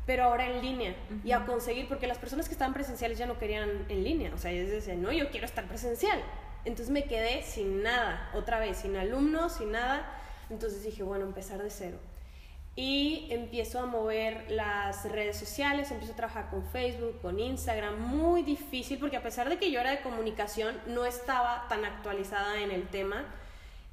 pero 0.04 0.25
ahora 0.25 0.46
en 0.46 0.61
línea. 0.61 0.94
Y 1.25 1.32
a 1.32 1.46
conseguir, 1.46 1.88
porque 1.88 2.06
las 2.06 2.18
personas 2.18 2.49
que 2.49 2.52
estaban 2.52 2.75
presenciales 2.75 3.16
ya 3.16 3.26
no 3.26 3.38
querían 3.38 3.87
en 3.88 4.04
línea. 4.04 4.32
O 4.34 4.38
sea, 4.38 4.50
ellos 4.50 4.70
decían, 4.70 5.00
no, 5.00 5.11
yo 5.12 5.30
quiero 5.30 5.46
estar 5.46 5.66
presencial. 5.66 6.20
Entonces 6.66 6.90
me 6.90 7.04
quedé 7.04 7.42
sin 7.42 7.82
nada, 7.82 8.30
otra 8.34 8.58
vez, 8.58 8.78
sin 8.78 8.96
alumnos, 8.96 9.54
sin 9.54 9.73
nada. 9.73 10.20
Entonces 10.50 10.82
dije, 10.82 11.02
bueno, 11.02 11.25
empezar 11.25 11.62
de 11.62 11.70
cero 11.70 11.99
y 12.76 13.28
empiezo 13.31 13.78
a 13.78 13.87
mover 13.87 14.50
las 14.50 15.04
redes 15.11 15.37
sociales, 15.37 15.90
empiezo 15.90 16.12
a 16.12 16.16
trabajar 16.16 16.50
con 16.50 16.64
Facebook, 16.66 17.21
con 17.23 17.38
Instagram, 17.38 18.00
muy 18.00 18.43
difícil 18.43 18.99
porque 18.99 19.16
a 19.16 19.23
pesar 19.23 19.49
de 19.49 19.59
que 19.59 19.71
yo 19.71 19.81
era 19.81 19.90
de 19.90 20.00
comunicación, 20.00 20.76
no 20.87 21.04
estaba 21.04 21.66
tan 21.69 21.85
actualizada 21.85 22.61
en 22.61 22.73
el 22.73 22.88
tema 22.88 23.25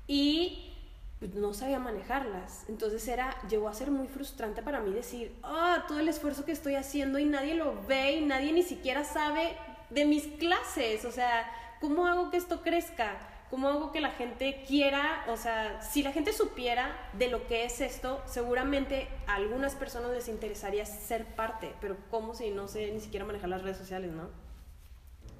y 0.08 0.74
pues, 1.20 1.36
no 1.36 1.54
sabía 1.54 1.78
manejarlas. 1.78 2.66
Entonces 2.70 3.08
era, 3.08 3.40
llegó 3.48 3.70
a 3.70 3.74
ser 3.76 3.92
muy 3.92 4.08
frustrante 4.08 4.64
para 4.64 4.80
mí 4.80 4.92
decir, 4.92 5.36
ah, 5.44 5.86
todo 5.88 6.00
el 6.00 6.08
esfuerzo 6.08 6.44
que 6.44 6.52
estoy 6.52 6.74
haciendo 6.74 7.20
y 7.20 7.26
nadie 7.26 7.54
lo 7.54 7.86
ve 7.86 8.14
y 8.18 8.26
nadie 8.26 8.52
ni 8.52 8.64
siquiera 8.64 9.04
sabe 9.04 9.56
de 9.92 10.06
mis 10.06 10.26
clases, 10.26 11.06
o 11.06 11.12
sea, 11.12 11.52
¿cómo 11.80 12.08
hago 12.08 12.32
que 12.32 12.38
esto 12.38 12.62
crezca? 12.62 13.18
¿Cómo 13.52 13.68
hago 13.68 13.92
que 13.92 14.00
la 14.00 14.12
gente 14.12 14.64
quiera? 14.66 15.26
O 15.28 15.36
sea, 15.36 15.82
si 15.82 16.04
la 16.04 16.14
gente 16.14 16.32
supiera 16.32 16.98
de 17.12 17.28
lo 17.28 17.48
que 17.48 17.66
es 17.66 17.82
esto, 17.82 18.22
seguramente 18.26 19.10
a 19.28 19.36
algunas 19.36 19.76
personas 19.76 20.12
les 20.12 20.30
interesaría 20.30 20.86
ser 20.86 21.26
parte, 21.36 21.74
pero 21.82 21.98
¿cómo 22.10 22.34
si 22.34 22.50
no 22.50 22.70
sé 22.70 22.90
ni 22.94 23.02
siquiera 23.02 23.26
manejar 23.26 23.50
las 23.50 23.62
redes 23.62 23.76
sociales, 23.76 24.10
no? 24.14 24.30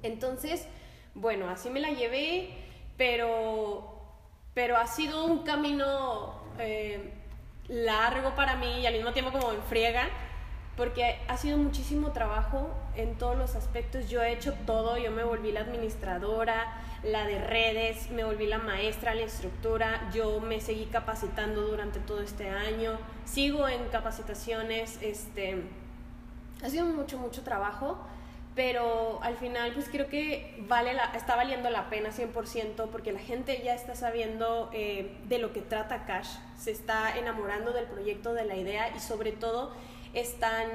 Entonces, 0.02 0.68
bueno, 1.14 1.48
así 1.48 1.70
me 1.70 1.80
la 1.80 1.88
llevé, 1.88 2.50
pero, 2.98 4.02
pero 4.52 4.76
ha 4.76 4.86
sido 4.86 5.24
un 5.24 5.42
camino 5.42 6.34
eh, 6.58 7.14
largo 7.68 8.34
para 8.34 8.56
mí 8.56 8.80
y 8.80 8.86
al 8.86 8.92
mismo 8.92 9.14
tiempo 9.14 9.32
como 9.32 9.52
en 9.52 9.62
friega, 9.62 10.10
porque 10.76 11.18
ha 11.28 11.36
sido 11.38 11.56
muchísimo 11.56 12.12
trabajo 12.12 12.74
en 12.94 13.16
todos 13.16 13.38
los 13.38 13.54
aspectos. 13.54 14.10
Yo 14.10 14.22
he 14.22 14.32
hecho 14.32 14.54
todo, 14.66 14.98
yo 14.98 15.10
me 15.10 15.24
volví 15.24 15.52
la 15.52 15.60
administradora, 15.60 16.78
la 17.02 17.26
de 17.26 17.38
redes, 17.38 18.10
me 18.10 18.24
volví 18.24 18.46
la 18.46 18.58
maestra, 18.58 19.14
la 19.14 19.22
instructora, 19.22 20.10
yo 20.12 20.40
me 20.40 20.60
seguí 20.60 20.86
capacitando 20.86 21.62
durante 21.62 21.98
todo 22.00 22.20
este 22.20 22.48
año, 22.48 22.98
sigo 23.24 23.68
en 23.68 23.88
capacitaciones, 23.88 24.98
este, 25.02 25.62
ha 26.62 26.70
sido 26.70 26.86
mucho, 26.86 27.18
mucho 27.18 27.42
trabajo, 27.42 27.98
pero 28.54 29.20
al 29.22 29.36
final 29.36 29.72
pues 29.72 29.88
creo 29.88 30.08
que 30.08 30.62
vale 30.68 30.92
está 31.14 31.36
valiendo 31.36 31.70
la 31.70 31.88
pena 31.88 32.10
100% 32.10 32.88
porque 32.90 33.12
la 33.12 33.18
gente 33.18 33.62
ya 33.64 33.74
está 33.74 33.94
sabiendo 33.94 34.70
eh, 34.72 35.16
de 35.26 35.38
lo 35.38 35.52
que 35.52 35.62
trata 35.62 36.04
Cash, 36.04 36.28
se 36.58 36.70
está 36.70 37.18
enamorando 37.18 37.72
del 37.72 37.86
proyecto, 37.86 38.34
de 38.34 38.44
la 38.44 38.56
idea 38.56 38.94
y 38.94 39.00
sobre 39.00 39.32
todo 39.32 39.72
están, 40.12 40.68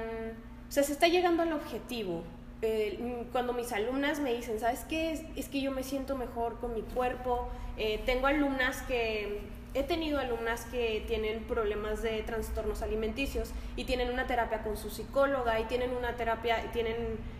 o 0.68 0.72
sea, 0.72 0.82
se 0.82 0.92
está 0.92 1.06
llegando 1.08 1.42
al 1.42 1.52
objetivo. 1.52 2.24
Eh, 2.60 3.26
cuando 3.30 3.52
mis 3.52 3.72
alumnas 3.72 4.20
me 4.20 4.34
dicen, 4.34 4.58
¿sabes 4.58 4.84
qué? 4.88 5.12
Es, 5.36 5.48
que 5.48 5.60
yo 5.60 5.70
me 5.70 5.82
siento 5.82 6.16
mejor 6.16 6.58
con 6.58 6.74
mi 6.74 6.82
cuerpo. 6.82 7.48
Eh, 7.76 8.02
tengo 8.04 8.26
alumnas 8.26 8.82
que, 8.82 9.42
he 9.74 9.82
tenido 9.82 10.18
alumnas 10.18 10.64
que 10.64 11.04
tienen 11.06 11.44
problemas 11.44 12.02
de 12.02 12.22
trastornos 12.22 12.82
alimenticios 12.82 13.50
y 13.76 13.84
tienen 13.84 14.10
una 14.10 14.26
terapia 14.26 14.62
con 14.62 14.76
su 14.76 14.90
psicóloga 14.90 15.60
y 15.60 15.64
tienen 15.64 15.94
una 15.94 16.16
terapia, 16.16 16.64
y 16.64 16.68
tienen 16.68 16.96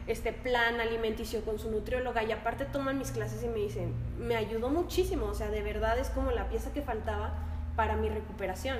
este 0.06 0.32
plan 0.32 0.80
alimenticio 0.80 1.44
con 1.44 1.58
su 1.58 1.70
nutrióloga 1.70 2.22
y 2.22 2.32
aparte 2.32 2.64
toman 2.64 2.98
mis 2.98 3.10
clases 3.10 3.42
y 3.42 3.48
me 3.48 3.58
dicen, 3.58 3.92
me 4.18 4.36
ayudó 4.36 4.68
muchísimo, 4.68 5.26
o 5.26 5.34
sea, 5.34 5.48
de 5.48 5.62
verdad 5.62 5.98
es 5.98 6.10
como 6.10 6.30
la 6.30 6.48
pieza 6.48 6.72
que 6.72 6.82
faltaba 6.82 7.32
para 7.76 7.96
mi 7.96 8.08
recuperación. 8.08 8.76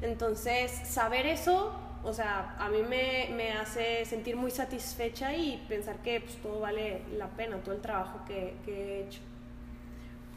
Entonces, 0.00 0.70
saber 0.70 1.26
eso 1.26 1.72
o 2.04 2.12
sea, 2.12 2.56
a 2.58 2.68
mí 2.68 2.82
me, 2.82 3.52
hace 3.52 4.04
sentir 4.04 4.36
muy 4.36 4.50
satisfecha 4.50 5.34
y 5.34 5.62
pensar 5.68 5.96
que 5.98 6.20
pues, 6.20 6.36
todo 6.36 6.60
vale 6.60 7.02
la 7.16 7.28
pena, 7.28 7.56
todo 7.58 7.74
el 7.74 7.80
trabajo 7.80 8.20
que, 8.26 8.54
he 8.66 9.04
hecho. 9.06 9.20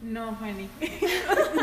No, 0.02 0.36
Fanny. 0.36 0.70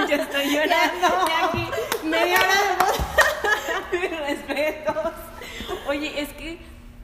ya 0.08 0.16
estoy 0.16 0.54
llorando. 0.54 1.08
Ya, 1.28 1.46
aquí, 1.46 1.68
media 2.04 2.38
hora 2.40 3.90
de 3.92 4.08
respetos. 4.28 5.12
Oye, 5.86 6.20
es 6.20 6.32
que, 6.32 6.58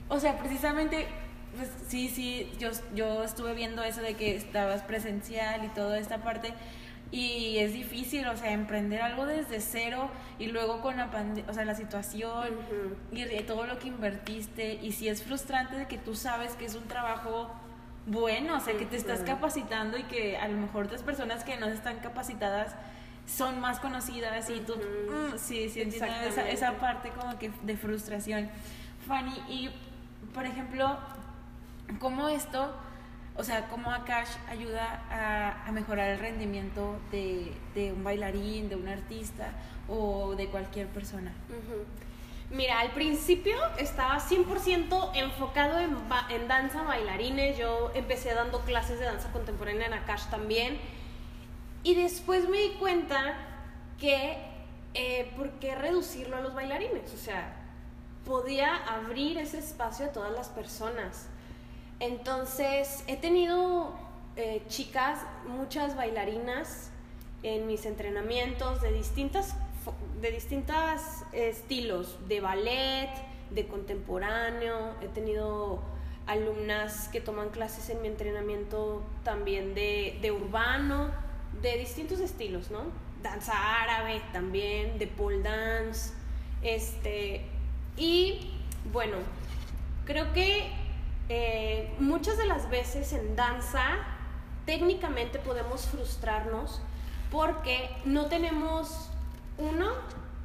o 0.09 0.19
sea, 0.19 0.37
precisamente, 0.39 1.07
pues 1.57 1.71
sí, 1.87 2.09
sí, 2.09 2.51
yo, 2.59 2.71
yo 2.95 3.23
estuve 3.23 3.55
viendo 3.55 3.83
eso 3.85 4.01
de 4.01 4.15
que 4.15 4.35
estabas 4.35 4.83
presencial 4.83 5.65
y 5.65 5.69
toda 5.69 5.99
esta 5.99 6.19
parte 6.19 6.53
y 7.11 7.59
es 7.59 7.73
difícil, 7.73 8.27
o 8.29 8.37
sea, 8.37 8.53
emprender 8.53 9.01
algo 9.01 9.25
desde 9.25 9.61
cero 9.61 10.11
y 10.39 10.47
luego 10.47 10.81
con 10.83 10.99
la 10.99 11.09
o 11.49 11.55
sea, 11.55 11.65
la 11.65 11.75
situación 11.75 12.49
y 13.13 13.43
todo 13.45 13.67
lo 13.67 13.79
que 13.79 13.89
invertiste 13.89 14.75
y 14.75 14.93
si 14.93 15.09
es 15.09 15.23
frustrante 15.23 15.77
de 15.77 15.87
que 15.87 15.97
tú 15.97 16.15
sabes 16.15 16.53
que 16.53 16.67
es 16.67 16.75
un 16.75 16.87
trabajo 16.87 17.51
bueno, 18.07 18.57
o 18.57 18.61
sea, 18.61 18.77
que 18.77 18.87
te 18.87 18.97
estás 18.97 19.21
capacitando 19.21 19.99
y 19.99 20.03
que 20.05 20.37
a 20.37 20.49
lo 20.49 20.59
mejor 20.59 20.87
otras 20.87 21.03
personas 21.03 21.45
que 21.45 21.57
no 21.57 21.67
están 21.67 21.99
capacitadas 22.01 22.75
son 23.27 23.61
más 23.61 23.81
conocidas 23.81 24.49
y 24.49 24.61
tú, 24.61 24.75
mm, 24.77 25.37
sí, 25.37 25.69
sí, 25.69 25.81
esa, 25.83 26.49
esa 26.49 26.73
parte 26.79 27.11
como 27.11 27.39
que 27.39 27.51
de 27.63 27.77
frustración. 27.77 28.49
Fanny, 29.07 29.35
y 29.49 29.71
por 30.33 30.47
ejemplo, 30.47 30.99
¿cómo 31.99 32.29
esto 32.29 32.75
o 33.39 33.45
sea, 33.45 33.69
cómo 33.69 33.93
Akash 33.93 34.31
ayuda 34.51 35.63
a, 35.65 35.71
mejorar 35.71 36.11
el 36.11 36.19
rendimiento 36.19 36.99
de, 37.13 37.93
un 37.93 38.03
bailarín, 38.03 38.69
de 38.69 38.75
un 38.75 38.89
artista 38.89 39.53
o 39.89 40.35
de 40.35 40.49
cualquier 40.49 40.89
persona. 40.89 41.33
Mira, 42.51 42.81
al 42.81 42.91
principio 42.91 43.57
estaba 43.79 44.19
100% 44.19 45.13
enfocado 45.15 45.79
en, 45.79 45.97
en, 46.31 46.49
danza 46.49 46.83
bailarines. 46.83 47.57
Yo 47.57 47.93
empecé 47.95 48.35
dando 48.35 48.61
clases 48.63 48.99
de 48.99 49.05
danza 49.05 49.31
contemporánea 49.31 49.87
en 49.87 49.95
Akash 49.95 50.25
también. 50.31 50.79
Y 51.85 51.95
después 51.95 52.49
me 52.49 52.59
di 52.59 52.71
cuenta 52.71 53.37
que, 54.01 54.37
eh, 54.95 55.33
¿por 55.37 55.51
qué 55.61 55.77
reducirlo 55.77 56.39
a 56.39 56.41
los 56.41 56.55
bailarines? 56.55 57.15
O 57.15 57.19
sea, 57.19 57.55
podía 58.25 58.77
abrir 58.77 59.39
ese 59.39 59.59
espacio 59.59 60.07
a 60.07 60.09
todas 60.09 60.33
las 60.33 60.49
personas. 60.49 61.29
Entonces, 62.01 63.03
he 63.07 63.17
tenido 63.17 63.95
eh, 64.37 64.63
chicas, 64.69 65.21
muchas 65.47 65.97
bailarinas 65.97 66.91
en 67.43 67.67
mis 67.67 67.87
entrenamientos 67.87 68.81
de 68.81 68.93
distintas 68.93 69.55
de 70.21 70.31
distintos 70.33 70.77
estilos, 71.33 72.19
de 72.29 72.41
ballet, 72.41 73.11
de 73.51 73.67
contemporáneo, 73.67 74.95
he 75.01 75.09
tenido 75.09 75.81
alumnas 76.27 77.09
que 77.09 77.21
toman 77.21 77.51
clases 77.51 77.89
en 77.91 78.03
mi 78.03 78.09
entrenamiento 78.09 79.03
también 79.25 79.75
de, 79.75 80.19
de 80.21 80.33
urbano, 80.33 81.11
de 81.63 81.79
distintos 81.79 82.21
estilos, 82.21 82.71
¿no? 82.71 82.83
Danza 83.23 83.53
árabe 83.83 84.21
también, 84.33 84.99
de 84.99 85.07
pole 85.07 85.41
dance, 85.41 86.13
este, 86.63 87.47
y 87.97 88.53
bueno, 88.93 89.17
creo 90.05 90.33
que 90.33 90.71
eh, 91.29 91.95
muchas 91.99 92.39
de 92.39 92.47
las 92.47 92.71
veces 92.71 93.13
en 93.13 93.37
danza 93.37 93.85
técnicamente 94.65 95.39
podemos 95.39 95.87
frustrarnos 95.87 96.81
porque 97.31 97.91
no 98.05 98.27
tenemos, 98.27 99.11
uno, 99.59 99.93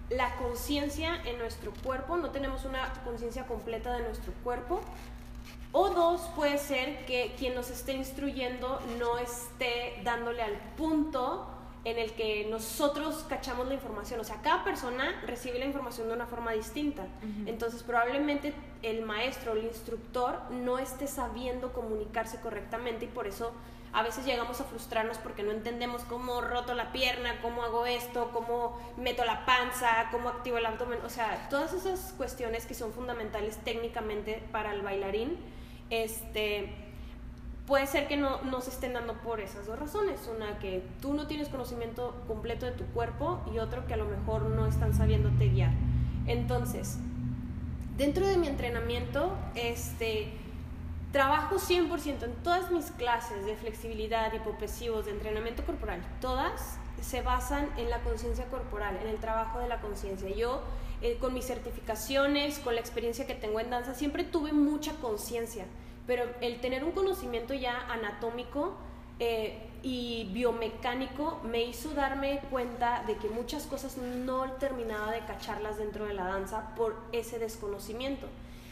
la 0.10 0.36
conciencia 0.36 1.22
en 1.26 1.38
nuestro 1.38 1.74
cuerpo, 1.84 2.18
no 2.18 2.30
tenemos 2.32 2.66
una 2.66 2.92
conciencia 3.06 3.46
completa 3.46 3.94
de 3.94 4.04
nuestro 4.04 4.34
cuerpo. 4.44 4.82
O 5.72 5.90
dos, 5.90 6.22
puede 6.36 6.58
ser 6.58 7.06
que 7.06 7.34
quien 7.38 7.56
nos 7.56 7.70
esté 7.70 7.94
instruyendo 7.94 8.80
no 9.00 9.18
esté 9.18 10.02
dándole 10.04 10.44
al 10.44 10.56
punto 10.78 11.48
en 11.86 11.98
el 12.00 12.14
que 12.14 12.46
nosotros 12.50 13.26
cachamos 13.28 13.68
la 13.68 13.74
información. 13.74 14.20
O 14.20 14.24
sea, 14.24 14.42
cada 14.42 14.64
persona 14.64 15.22
recibe 15.26 15.60
la 15.60 15.66
información 15.66 16.08
de 16.08 16.14
una 16.14 16.28
forma 16.28 16.52
distinta. 16.52 17.06
Entonces, 17.46 17.84
probablemente 17.84 18.54
el 18.82 19.02
maestro 19.02 19.54
el 19.54 19.66
instructor 19.66 20.40
no 20.52 20.80
esté 20.80 21.08
sabiendo 21.08 21.74
comunicarse 21.74 22.40
correctamente 22.40 23.06
y 23.06 23.08
por 23.10 23.28
eso 23.28 23.54
a 23.92 24.02
veces 24.02 24.26
llegamos 24.26 24.60
a 24.60 24.64
frustrarnos 24.64 25.20
porque 25.20 25.44
no 25.44 25.52
entendemos 25.52 26.04
cómo 26.04 26.42
roto 26.42 26.74
la 26.74 26.92
pierna, 26.92 27.40
cómo 27.42 27.64
hago 27.64 27.86
esto, 27.86 28.32
cómo 28.34 28.80
meto 28.98 29.24
la 29.24 29.46
panza, 29.46 30.08
cómo 30.10 30.30
activo 30.30 30.58
el 30.58 30.66
abdomen. 30.66 31.00
O 31.06 31.10
sea, 31.10 31.48
todas 31.50 31.74
esas 31.74 32.14
cuestiones 32.14 32.66
que 32.66 32.74
son 32.74 32.92
fundamentales 32.94 33.58
técnicamente 33.58 34.42
para 34.52 34.74
el 34.74 34.82
bailarín. 34.82 35.38
Este, 35.90 36.93
puede 37.68 37.88
ser 37.88 38.08
que 38.08 38.18
no, 38.18 38.42
no 38.42 38.62
se 38.62 38.70
estén 38.70 38.94
dando 38.94 39.14
por 39.14 39.40
esas 39.40 39.66
dos 39.66 39.80
razones. 39.80 40.20
Una, 40.34 40.60
que 40.60 40.84
tú 41.02 41.14
no 41.14 41.28
tienes 41.28 41.50
conocimiento 41.50 42.16
completo 42.28 42.66
de 42.66 42.74
tu 42.74 42.86
cuerpo 42.88 43.42
y 43.54 43.60
otro, 43.60 43.86
que 43.88 43.94
a 43.94 43.98
lo 43.98 44.06
mejor 44.06 44.44
no 44.44 44.66
están 44.66 44.94
sabiéndote 44.94 45.50
guiar. 45.50 45.72
Entonces, 46.28 46.98
dentro 47.98 48.28
de 48.28 48.38
mi 48.38 48.48
entrenamiento, 48.48 49.34
este, 49.56 50.34
trabajo 51.12 51.56
100% 51.56 52.24
en 52.24 52.34
todas 52.44 52.72
mis 52.72 52.92
clases 52.92 53.46
de 53.46 53.56
flexibilidad, 53.56 54.34
hipopesivos, 54.34 55.06
de 55.06 55.12
entrenamiento 55.12 55.66
corporal. 55.66 56.02
Todas 56.20 56.78
se 57.02 57.22
basan 57.22 57.70
en 57.78 57.90
la 57.90 58.00
conciencia 58.00 58.46
corporal, 58.46 58.98
en 59.02 59.08
el 59.08 59.18
trabajo 59.18 59.60
de 59.60 59.68
la 59.68 59.80
conciencia. 59.80 60.30
Yo, 60.30 60.62
eh, 61.02 61.18
con 61.20 61.34
mis 61.34 61.46
certificaciones, 61.46 62.60
con 62.60 62.76
la 62.76 62.82
experiencia 62.82 63.28
que 63.28 63.36
tengo 63.36 63.60
en 63.60 63.70
danza, 63.70 63.94
siempre 63.94 64.24
tuve 64.24 64.54
mucha 64.54 64.94
conciencia 64.96 65.66
pero 66.08 66.26
el 66.42 66.60
tener 66.60 66.84
un 66.84 66.92
conocimiento 66.92 67.54
ya 67.54 67.80
anatómico 67.90 68.76
eh, 69.20 69.70
y 69.84 70.30
biomecánico 70.34 71.40
me 71.44 71.64
hizo 71.64 71.94
darme 71.94 72.40
cuenta 72.50 73.04
de 73.06 73.18
que 73.18 73.30
muchas 73.30 73.66
cosas 73.66 73.98
no 73.98 74.52
terminaba 74.54 75.12
de 75.12 75.20
cacharlas 75.20 75.78
dentro 75.78 76.06
de 76.06 76.14
la 76.14 76.26
danza 76.26 76.74
por 76.76 76.96
ese 77.12 77.38
desconocimiento. 77.38 78.28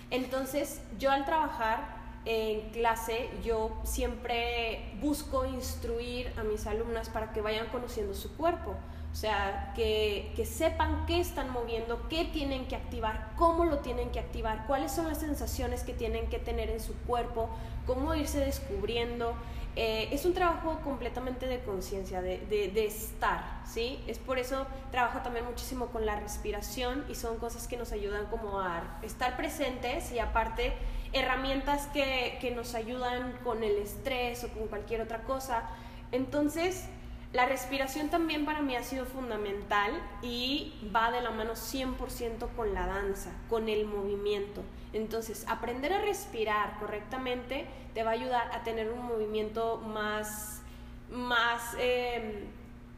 Entonces 0.09 0.81
yo 0.99 1.11
al 1.11 1.25
trabajar 1.25 2.01
en 2.25 2.69
clase 2.69 3.29
yo 3.43 3.71
siempre 3.83 4.93
busco 5.01 5.45
instruir 5.45 6.31
a 6.37 6.43
mis 6.43 6.67
alumnas 6.67 7.09
para 7.09 7.33
que 7.33 7.41
vayan 7.41 7.67
conociendo 7.67 8.13
su 8.13 8.35
cuerpo. 8.35 8.75
O 9.11 9.15
sea, 9.15 9.73
que, 9.75 10.31
que, 10.37 10.45
sepan 10.45 11.05
qué 11.05 11.19
están 11.19 11.51
moviendo, 11.51 12.07
qué 12.07 12.25
tienen 12.25 12.65
que 12.67 12.77
activar, 12.77 13.31
cómo 13.35 13.65
lo 13.65 13.79
tienen 13.79 14.09
que 14.09 14.19
activar, 14.19 14.65
cuáles 14.67 14.93
son 14.93 15.07
las 15.07 15.19
sensaciones 15.19 15.83
que 15.83 15.93
tienen 15.93 16.27
que 16.29 16.39
tener 16.39 16.69
en 16.69 16.79
su 16.79 16.95
cuerpo, 16.99 17.49
cómo 17.85 18.15
irse 18.15 18.39
descubriendo. 18.39 19.35
Eh, 19.75 20.09
es 20.11 20.25
un 20.25 20.33
trabajo 20.33 20.79
completamente 20.83 21.45
de 21.47 21.61
conciencia, 21.61 22.21
de, 22.21 22.39
de, 22.47 22.69
de, 22.69 22.85
estar, 22.85 23.61
¿sí? 23.65 24.03
Es 24.07 24.17
por 24.17 24.37
eso 24.37 24.65
trabajo 24.91 25.19
también 25.19 25.45
muchísimo 25.45 25.87
con 25.87 26.05
la 26.05 26.19
respiración 26.19 27.05
y 27.09 27.15
son 27.15 27.37
cosas 27.37 27.67
que 27.67 27.77
nos 27.77 27.93
ayudan 27.93 28.25
como 28.27 28.59
a 28.59 28.99
estar 29.01 29.37
presentes 29.37 30.11
y 30.11 30.19
aparte 30.19 30.73
herramientas 31.13 31.87
que, 31.87 32.37
que 32.41 32.51
nos 32.51 32.75
ayudan 32.75 33.37
con 33.43 33.63
el 33.63 33.77
estrés 33.77 34.43
o 34.43 34.49
con 34.49 34.67
cualquier 34.67 35.01
otra 35.01 35.23
cosa. 35.23 35.63
Entonces, 36.11 36.85
la 37.33 37.45
respiración 37.45 38.09
también 38.09 38.45
para 38.45 38.61
mí 38.61 38.75
ha 38.75 38.83
sido 38.83 39.05
fundamental 39.05 39.91
y 40.21 40.73
va 40.93 41.11
de 41.11 41.21
la 41.21 41.31
mano 41.31 41.53
100% 41.53 42.49
con 42.55 42.73
la 42.73 42.87
danza, 42.87 43.31
con 43.49 43.69
el 43.69 43.85
movimiento. 43.85 44.63
Entonces, 44.91 45.45
aprender 45.47 45.93
a 45.93 46.01
respirar 46.01 46.77
correctamente 46.79 47.67
te 47.93 48.03
va 48.03 48.11
a 48.11 48.13
ayudar 48.13 48.51
a 48.53 48.63
tener 48.63 48.91
un 48.91 49.05
movimiento 49.05 49.77
más, 49.77 50.61
más, 51.09 51.75
em, 51.79 52.47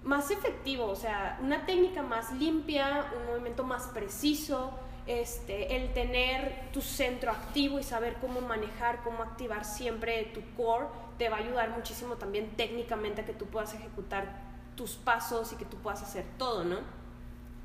más 0.04 0.32
efectivo, 0.32 0.86
o 0.86 0.96
sea, 0.96 1.38
una 1.42 1.68
técnica 1.68 2.02
más 2.02 2.34
limpia, 2.34 3.06
un 3.16 3.28
movimiento 3.28 3.64
más 3.64 3.84
preciso, 3.88 4.74
este, 5.06 5.76
el 5.76 5.94
tener 5.94 6.70
tu 6.72 6.82
centro 6.82 7.32
activo 7.32 7.80
y 7.80 7.84
saber 7.84 8.16
cómo 8.22 8.42
manejar, 8.42 9.04
cómo 9.04 9.24
activar 9.24 9.66
siempre 9.66 10.24
tu 10.34 10.42
core 10.56 10.88
te 11.18 11.30
va 11.30 11.38
a 11.38 11.40
ayudar 11.40 11.70
muchísimo 11.72 12.16
también 12.16 12.50
técnicamente 12.56 13.22
a 13.22 13.26
que 13.26 13.34
tú 13.34 13.46
puedas 13.46 13.74
ejecutar 13.74 14.42
tus 14.76 14.96
pasos 14.96 15.54
y 15.54 15.56
que 15.56 15.66
tú 15.66 15.78
puedas 15.78 16.02
hacer 16.02 16.26
todo, 16.38 16.64
¿no? 16.64 16.78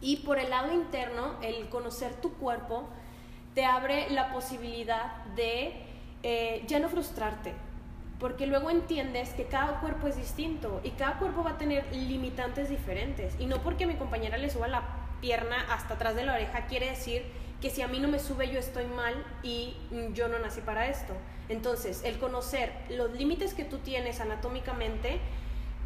Y 0.01 0.19
por 0.19 0.39
el 0.39 0.51
lado 0.51 0.73
interno, 0.73 1.37
el 1.43 1.69
conocer 1.69 2.15
tu 2.21 2.35
cuerpo 2.35 2.85
te 3.55 3.65
abre 3.65 4.11
la 4.11 4.33
posibilidad 4.33 5.25
de 5.37 5.83
eh, 6.23 6.65
ya 6.67 6.79
no 6.79 6.89
frustrarte, 6.89 7.55
porque 8.21 8.47
luego 8.47 8.71
entiendes 8.71 9.31
que 9.31 9.47
cada 9.47 9.81
cuerpo 9.81 10.07
es 10.07 10.17
distinto 10.17 10.81
y 10.85 10.91
cada 10.91 11.19
cuerpo 11.19 11.43
va 11.43 11.53
a 11.53 11.59
tener 11.59 11.87
limitantes 11.95 12.69
diferentes. 12.69 13.35
Y 13.39 13.47
no 13.47 13.59
porque 13.63 13.85
a 13.85 13.87
mi 13.87 13.95
compañera 13.95 14.39
le 14.39 14.51
suba 14.51 14.69
la 14.69 14.83
pierna 15.21 15.67
hasta 15.73 15.95
atrás 15.95 16.15
de 16.15 16.25
la 16.25 16.35
oreja 16.35 16.67
quiere 16.67 16.91
decir 16.91 17.25
que 17.61 17.71
si 17.71 17.83
a 17.83 17.89
mí 17.89 17.99
no 17.99 18.09
me 18.09 18.19
sube 18.19 18.51
yo 18.51 18.59
estoy 18.59 18.87
mal 18.87 19.15
y 19.43 19.77
yo 20.13 20.29
no 20.29 20.39
nací 20.39 20.61
para 20.61 20.87
esto. 20.89 21.15
Entonces, 21.49 22.03
el 22.05 22.19
conocer 22.19 22.73
los 22.91 23.13
límites 23.13 23.55
que 23.55 23.65
tú 23.65 23.79
tienes 23.79 24.21
anatómicamente 24.21 25.19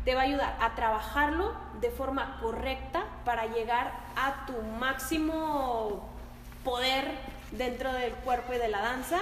te 0.05 0.15
va 0.15 0.23
a 0.23 0.25
ayudar 0.25 0.57
a 0.61 0.75
trabajarlo 0.75 1.55
de 1.81 1.91
forma 1.91 2.39
correcta 2.41 3.05
para 3.25 3.47
llegar 3.47 3.93
a 4.17 4.47
tu 4.47 4.61
máximo 4.79 6.09
poder 6.65 7.05
dentro 7.53 7.93
del 7.93 8.13
cuerpo 8.13 8.53
y 8.53 8.59
de 8.59 8.69
la 8.69 8.81
danza 8.81 9.21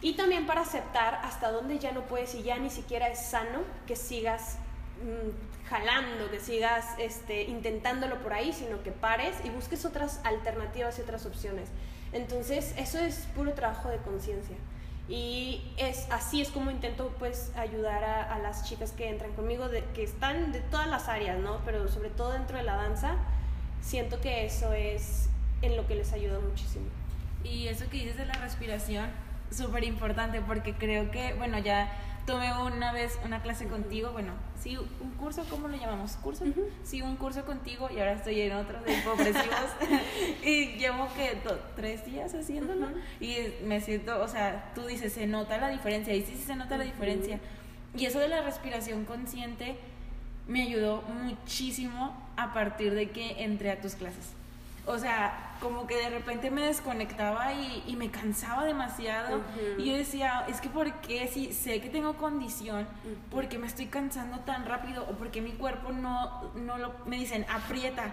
y 0.00 0.14
también 0.14 0.46
para 0.46 0.62
aceptar 0.62 1.20
hasta 1.22 1.50
dónde 1.50 1.78
ya 1.78 1.92
no 1.92 2.02
puedes 2.02 2.34
y 2.34 2.42
ya 2.42 2.58
ni 2.58 2.70
siquiera 2.70 3.08
es 3.08 3.24
sano 3.24 3.60
que 3.86 3.96
sigas 3.96 4.56
mm, 5.02 5.51
jalando, 5.72 6.30
que 6.30 6.38
sigas 6.38 6.84
este, 6.98 7.44
intentándolo 7.44 8.18
por 8.18 8.34
ahí, 8.34 8.52
sino 8.52 8.82
que 8.82 8.92
pares 8.92 9.34
y 9.42 9.48
busques 9.48 9.86
otras 9.86 10.20
alternativas 10.24 10.98
y 10.98 11.02
otras 11.02 11.24
opciones. 11.24 11.70
Entonces, 12.12 12.74
eso 12.76 12.98
es 12.98 13.26
puro 13.34 13.54
trabajo 13.54 13.88
de 13.88 13.96
conciencia. 13.96 14.56
Y 15.08 15.62
es, 15.78 16.06
así 16.10 16.42
es 16.42 16.50
como 16.50 16.70
intento 16.70 17.14
pues 17.18 17.52
ayudar 17.56 18.04
a, 18.04 18.34
a 18.34 18.38
las 18.38 18.68
chicas 18.68 18.92
que 18.92 19.08
entran 19.08 19.32
conmigo, 19.32 19.70
de, 19.70 19.82
que 19.94 20.02
están 20.02 20.52
de 20.52 20.60
todas 20.60 20.88
las 20.88 21.08
áreas, 21.08 21.38
¿no? 21.38 21.60
Pero 21.64 21.88
sobre 21.88 22.10
todo 22.10 22.32
dentro 22.32 22.58
de 22.58 22.64
la 22.64 22.76
danza, 22.76 23.16
siento 23.80 24.20
que 24.20 24.44
eso 24.44 24.74
es 24.74 25.30
en 25.62 25.76
lo 25.76 25.86
que 25.86 25.94
les 25.94 26.12
ayuda 26.12 26.38
muchísimo. 26.38 26.84
Y 27.44 27.68
eso 27.68 27.86
que 27.88 27.96
dices 27.96 28.18
de 28.18 28.26
la 28.26 28.34
respiración, 28.34 29.08
súper 29.50 29.84
importante 29.84 30.42
porque 30.42 30.74
creo 30.74 31.10
que, 31.10 31.32
bueno, 31.34 31.58
ya 31.58 31.90
tomé 32.26 32.52
una 32.62 32.92
vez 32.92 33.18
una 33.24 33.42
clase 33.42 33.66
contigo, 33.66 34.12
bueno, 34.12 34.32
sí, 34.60 34.76
un 34.76 35.10
curso, 35.18 35.44
¿cómo 35.50 35.68
lo 35.68 35.76
llamamos? 35.76 36.12
¿Curso? 36.16 36.44
Sí, 36.84 37.02
un 37.02 37.16
curso 37.16 37.44
contigo 37.44 37.88
y 37.94 37.98
ahora 37.98 38.12
estoy 38.12 38.40
en 38.40 38.52
otro 38.52 38.80
de 38.82 38.94
hipopresivos 38.94 39.70
y 40.44 40.66
llevo 40.78 41.08
que 41.16 41.38
tres 41.76 42.04
días 42.04 42.34
haciéndolo 42.34 42.88
y 43.20 43.36
me 43.64 43.80
siento, 43.80 44.22
o 44.22 44.28
sea, 44.28 44.72
tú 44.74 44.86
dices, 44.86 45.12
se 45.12 45.26
nota 45.26 45.58
la 45.58 45.68
diferencia 45.68 46.14
y 46.14 46.22
sí, 46.22 46.34
sí 46.36 46.42
se 46.42 46.56
nota 46.56 46.76
la 46.76 46.84
diferencia. 46.84 47.40
Y 47.96 48.06
eso 48.06 48.18
de 48.18 48.28
la 48.28 48.42
respiración 48.42 49.04
consciente 49.04 49.76
me 50.48 50.62
ayudó 50.62 51.02
muchísimo 51.02 52.16
a 52.36 52.54
partir 52.54 52.94
de 52.94 53.10
que 53.10 53.44
entré 53.44 53.70
a 53.70 53.80
tus 53.80 53.94
clases. 53.94 54.34
O 54.84 54.98
sea, 54.98 55.56
como 55.60 55.86
que 55.86 55.94
de 55.94 56.10
repente 56.10 56.50
me 56.50 56.66
desconectaba 56.66 57.52
y, 57.52 57.94
me 57.96 58.10
cansaba 58.10 58.64
demasiado. 58.64 59.40
Y 59.78 59.90
yo 59.90 59.96
decía, 59.96 60.44
es 60.48 60.60
que 60.60 60.68
¿por 60.68 60.92
qué 61.00 61.28
si 61.28 61.52
sé 61.52 61.80
que 61.80 61.88
tengo 61.88 62.14
condición, 62.16 62.88
por 63.30 63.48
qué 63.48 63.58
me 63.58 63.68
estoy 63.68 63.86
cansando 63.86 64.40
tan 64.40 64.66
rápido? 64.66 65.06
O 65.08 65.12
porque 65.12 65.40
mi 65.40 65.52
cuerpo 65.52 65.92
no, 65.92 66.50
no 66.54 66.78
lo... 66.78 66.94
Me 67.06 67.16
dicen, 67.16 67.46
aprieta 67.48 68.12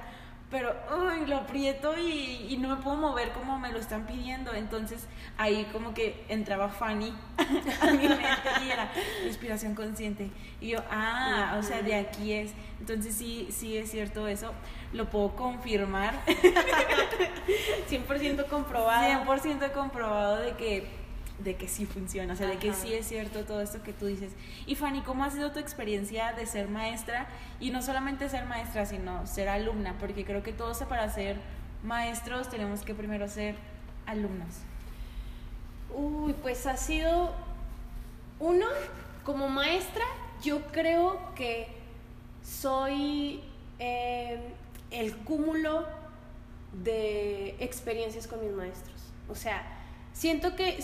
pero 0.52 0.76
uy, 0.98 1.28
lo 1.28 1.38
aprieto 1.38 1.96
y, 1.96 2.48
y, 2.50 2.58
no 2.58 2.70
me 2.70 2.82
puedo 2.82 2.98
mover 2.98 3.32
como 3.34 3.60
me 3.60 3.72
lo 3.72 3.78
están 3.78 4.08
pidiendo. 4.08 4.54
Entonces 4.54 5.06
ahí 5.38 5.68
como 5.72 5.94
que 5.94 6.26
entraba 6.28 6.70
Fanny 6.70 7.14
a 7.82 7.86
mi 7.92 8.08
mente 8.08 8.50
y 8.66 8.72
era 8.72 8.92
respiración 9.24 9.76
consciente. 9.76 10.32
Y 10.60 10.70
yo, 10.70 10.80
ah, 10.90 11.56
o 11.60 11.64
sea, 11.64 11.84
de 11.84 11.94
aquí 11.96 12.34
es. 12.34 12.54
Entonces 12.80 13.14
sí, 13.14 13.50
sí 13.52 13.78
es 13.78 13.92
cierto 13.92 14.28
eso. 14.28 14.54
Lo 14.94 15.10
puedo 15.10 15.36
confirmar. 15.36 16.20
100% 17.90 18.48
comprobado. 18.48 19.26
100% 19.26 19.72
comprobado 19.72 20.38
de 20.38 20.54
que 20.54 21.00
de 21.40 21.56
que 21.56 21.68
sí 21.68 21.86
funciona, 21.86 22.34
o 22.34 22.36
sea, 22.36 22.48
de 22.48 22.58
que 22.58 22.74
sí 22.74 22.94
es 22.94 23.08
cierto 23.08 23.46
todo 23.46 23.62
esto 23.62 23.82
que 23.82 23.94
tú 23.94 24.08
dices. 24.08 24.34
Y 24.66 24.76
Fanny, 24.76 25.02
¿cómo 25.02 25.24
ha 25.24 25.30
sido 25.30 25.52
tu 25.52 25.60
experiencia 25.60 26.34
de 26.34 26.46
ser 26.46 26.68
maestra? 26.68 27.28
Y 27.60 27.72
no 27.72 27.82
solamente 27.82 28.28
ser 28.30 28.46
maestra, 28.46 28.86
sino 28.86 29.26
ser 29.26 29.48
alumna, 29.48 29.96
porque 30.00 30.26
creo 30.26 30.44
que 30.44 30.52
todos 30.52 30.80
para 30.80 31.10
ser 31.10 31.38
maestros 31.84 32.50
tenemos 32.50 32.82
que 32.82 32.94
primero 32.94 33.28
ser 33.28 33.56
alumnos. 34.06 34.50
Uy, 35.96 36.34
pues 36.42 36.66
ha 36.68 36.78
sido 36.78 37.34
uno, 38.40 38.66
como 39.24 39.48
maestra, 39.50 40.04
yo 40.44 40.62
creo 40.68 41.20
que 41.36 41.68
soy 42.44 43.42
eh, 43.80 44.40
el 44.92 45.16
cúmulo 45.18 45.86
de 46.84 47.56
experiencias 47.60 48.28
con 48.28 48.42
mis 48.42 48.52
maestros. 48.52 49.02
O 49.28 49.36
sea, 49.36 49.64
siento 50.14 50.56
que 50.56 50.84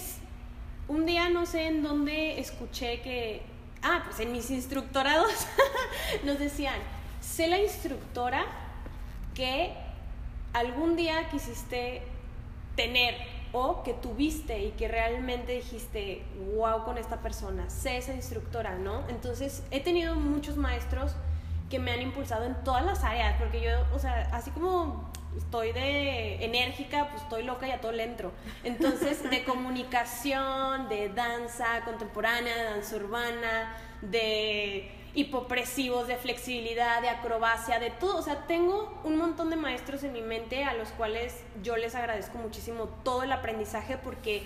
un 0.87 1.05
día 1.05 1.29
no 1.29 1.45
sé 1.45 1.67
en 1.67 1.83
dónde 1.83 2.39
escuché 2.39 3.01
que, 3.01 3.41
ah, 3.81 4.03
pues 4.05 4.19
en 4.19 4.31
mis 4.31 4.49
instructorados 4.51 5.31
nos 6.23 6.39
decían, 6.39 6.79
sé 7.21 7.47
la 7.47 7.59
instructora 7.59 8.45
que 9.33 9.73
algún 10.53 10.95
día 10.95 11.27
quisiste 11.29 12.03
tener 12.75 13.15
o 13.51 13.83
que 13.83 13.93
tuviste 13.93 14.63
y 14.65 14.71
que 14.71 14.87
realmente 14.87 15.53
dijiste, 15.53 16.23
wow 16.55 16.83
con 16.83 16.97
esta 16.97 17.21
persona, 17.21 17.69
sé 17.69 17.97
esa 17.97 18.13
instructora, 18.13 18.75
¿no? 18.75 19.07
Entonces 19.07 19.63
he 19.71 19.79
tenido 19.79 20.15
muchos 20.15 20.57
maestros 20.57 21.13
que 21.69 21.79
me 21.79 21.91
han 21.91 22.01
impulsado 22.01 22.45
en 22.45 22.55
todas 22.63 22.83
las 22.85 23.03
áreas, 23.03 23.35
porque 23.39 23.61
yo, 23.61 23.71
o 23.93 23.99
sea, 23.99 24.29
así 24.31 24.51
como 24.51 25.11
estoy 25.37 25.71
de 25.71 26.45
enérgica, 26.45 27.09
pues 27.09 27.23
estoy 27.23 27.43
loca 27.43 27.67
y 27.67 27.71
a 27.71 27.81
todo 27.81 27.91
le 27.91 28.03
entro. 28.03 28.31
Entonces, 28.63 29.29
de 29.29 29.43
comunicación, 29.43 30.87
de 30.89 31.09
danza 31.09 31.81
contemporánea, 31.83 32.55
de 32.55 32.63
danza 32.63 32.95
urbana, 32.95 33.75
de 34.01 34.91
hipopresivos, 35.13 36.07
de 36.07 36.17
flexibilidad, 36.17 37.01
de 37.01 37.09
acrobacia, 37.09 37.79
de 37.79 37.89
todo. 37.89 38.17
O 38.17 38.21
sea, 38.21 38.45
tengo 38.47 39.01
un 39.03 39.17
montón 39.17 39.49
de 39.49 39.55
maestros 39.55 40.03
en 40.03 40.13
mi 40.13 40.21
mente 40.21 40.63
a 40.65 40.73
los 40.73 40.89
cuales 40.89 41.41
yo 41.63 41.77
les 41.77 41.95
agradezco 41.95 42.37
muchísimo 42.37 42.89
todo 43.03 43.23
el 43.23 43.31
aprendizaje 43.31 43.97
porque 43.97 44.43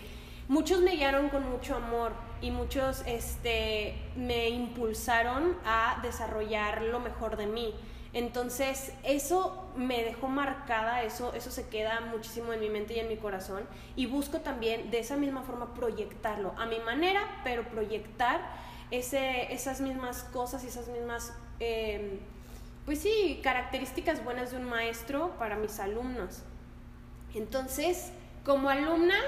muchos 0.48 0.82
me 0.82 0.92
guiaron 0.92 1.30
con 1.30 1.50
mucho 1.50 1.76
amor 1.76 2.14
y 2.42 2.52
muchos 2.52 3.04
este, 3.06 3.96
me 4.16 4.50
impulsaron 4.50 5.58
a 5.66 6.00
desarrollar 6.02 6.82
lo 6.84 7.00
mejor 7.00 7.38
de 7.38 7.48
mí. 7.48 7.74
Entonces, 8.12 8.92
eso 9.04 9.72
me 9.76 10.04
dejó 10.04 10.28
marcada, 10.28 11.04
eso, 11.04 11.34
eso 11.36 11.52
se 11.52 11.70
queda 11.70 12.02
muchísimo 12.02 12.54
en 12.54 12.60
mi 12.60 12.70
mente 12.70 12.96
y 12.96 13.00
en 13.00 13.08
mi 13.08 13.18
corazón. 13.18 13.64
Y 13.96 14.08
busco 14.08 14.40
también 14.40 14.90
de 14.90 15.00
esa 15.00 15.16
misma 15.16 15.44
forma 15.44 15.74
proyectarlo, 15.76 16.54
a 16.58 16.66
mi 16.66 16.80
manera, 16.80 17.22
pero 17.44 17.64
proyectar 17.70 18.42
ese, 18.90 19.54
esas 19.54 19.80
mismas 19.82 20.24
cosas 20.24 20.64
y 20.64 20.68
esas 20.68 20.88
mismas, 20.88 21.34
em, 21.60 22.20
pues 22.86 23.00
sí, 23.00 23.40
características 23.44 24.24
buenas 24.24 24.52
de 24.52 24.58
un 24.58 24.64
maestro 24.64 25.38
para 25.38 25.56
mis 25.56 25.80
alumnos. 25.80 26.42
Entonces, 27.36 28.12
como 28.44 28.70
alumna, 28.70 29.20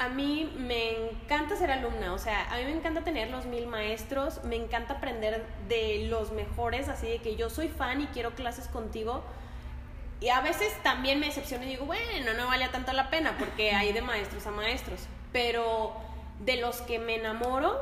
a 0.00 0.08
mí 0.08 0.52
me 0.58 1.08
encanta 1.08 1.56
ser 1.56 1.70
alumna, 1.70 2.12
o 2.12 2.18
sea, 2.18 2.50
a 2.52 2.56
mí 2.58 2.64
me 2.64 2.72
encanta 2.72 3.02
tener 3.02 3.30
los 3.30 3.46
mil 3.46 3.66
maestros, 3.66 4.42
me 4.44 4.56
encanta 4.56 4.94
aprender 4.94 5.44
de 5.68 6.06
los 6.08 6.32
mejores, 6.32 6.88
así 6.88 7.06
de 7.06 7.18
que 7.18 7.36
yo 7.36 7.48
soy 7.48 7.68
fan 7.68 8.00
y 8.00 8.06
quiero 8.08 8.34
clases 8.34 8.66
contigo. 8.68 9.22
Y 10.20 10.30
a 10.30 10.40
veces 10.40 10.72
también 10.82 11.20
me 11.20 11.26
decepciono 11.26 11.64
y 11.64 11.68
digo, 11.68 11.86
bueno, 11.86 12.34
no 12.36 12.46
vale 12.46 12.68
tanto 12.68 12.92
la 12.92 13.10
pena 13.10 13.36
porque 13.38 13.72
hay 13.72 13.92
de 13.92 14.00
maestros 14.00 14.46
a 14.46 14.50
maestros. 14.50 15.00
Pero 15.32 15.92
de 16.40 16.56
los 16.56 16.80
que 16.80 16.98
me 16.98 17.16
enamoro, 17.16 17.78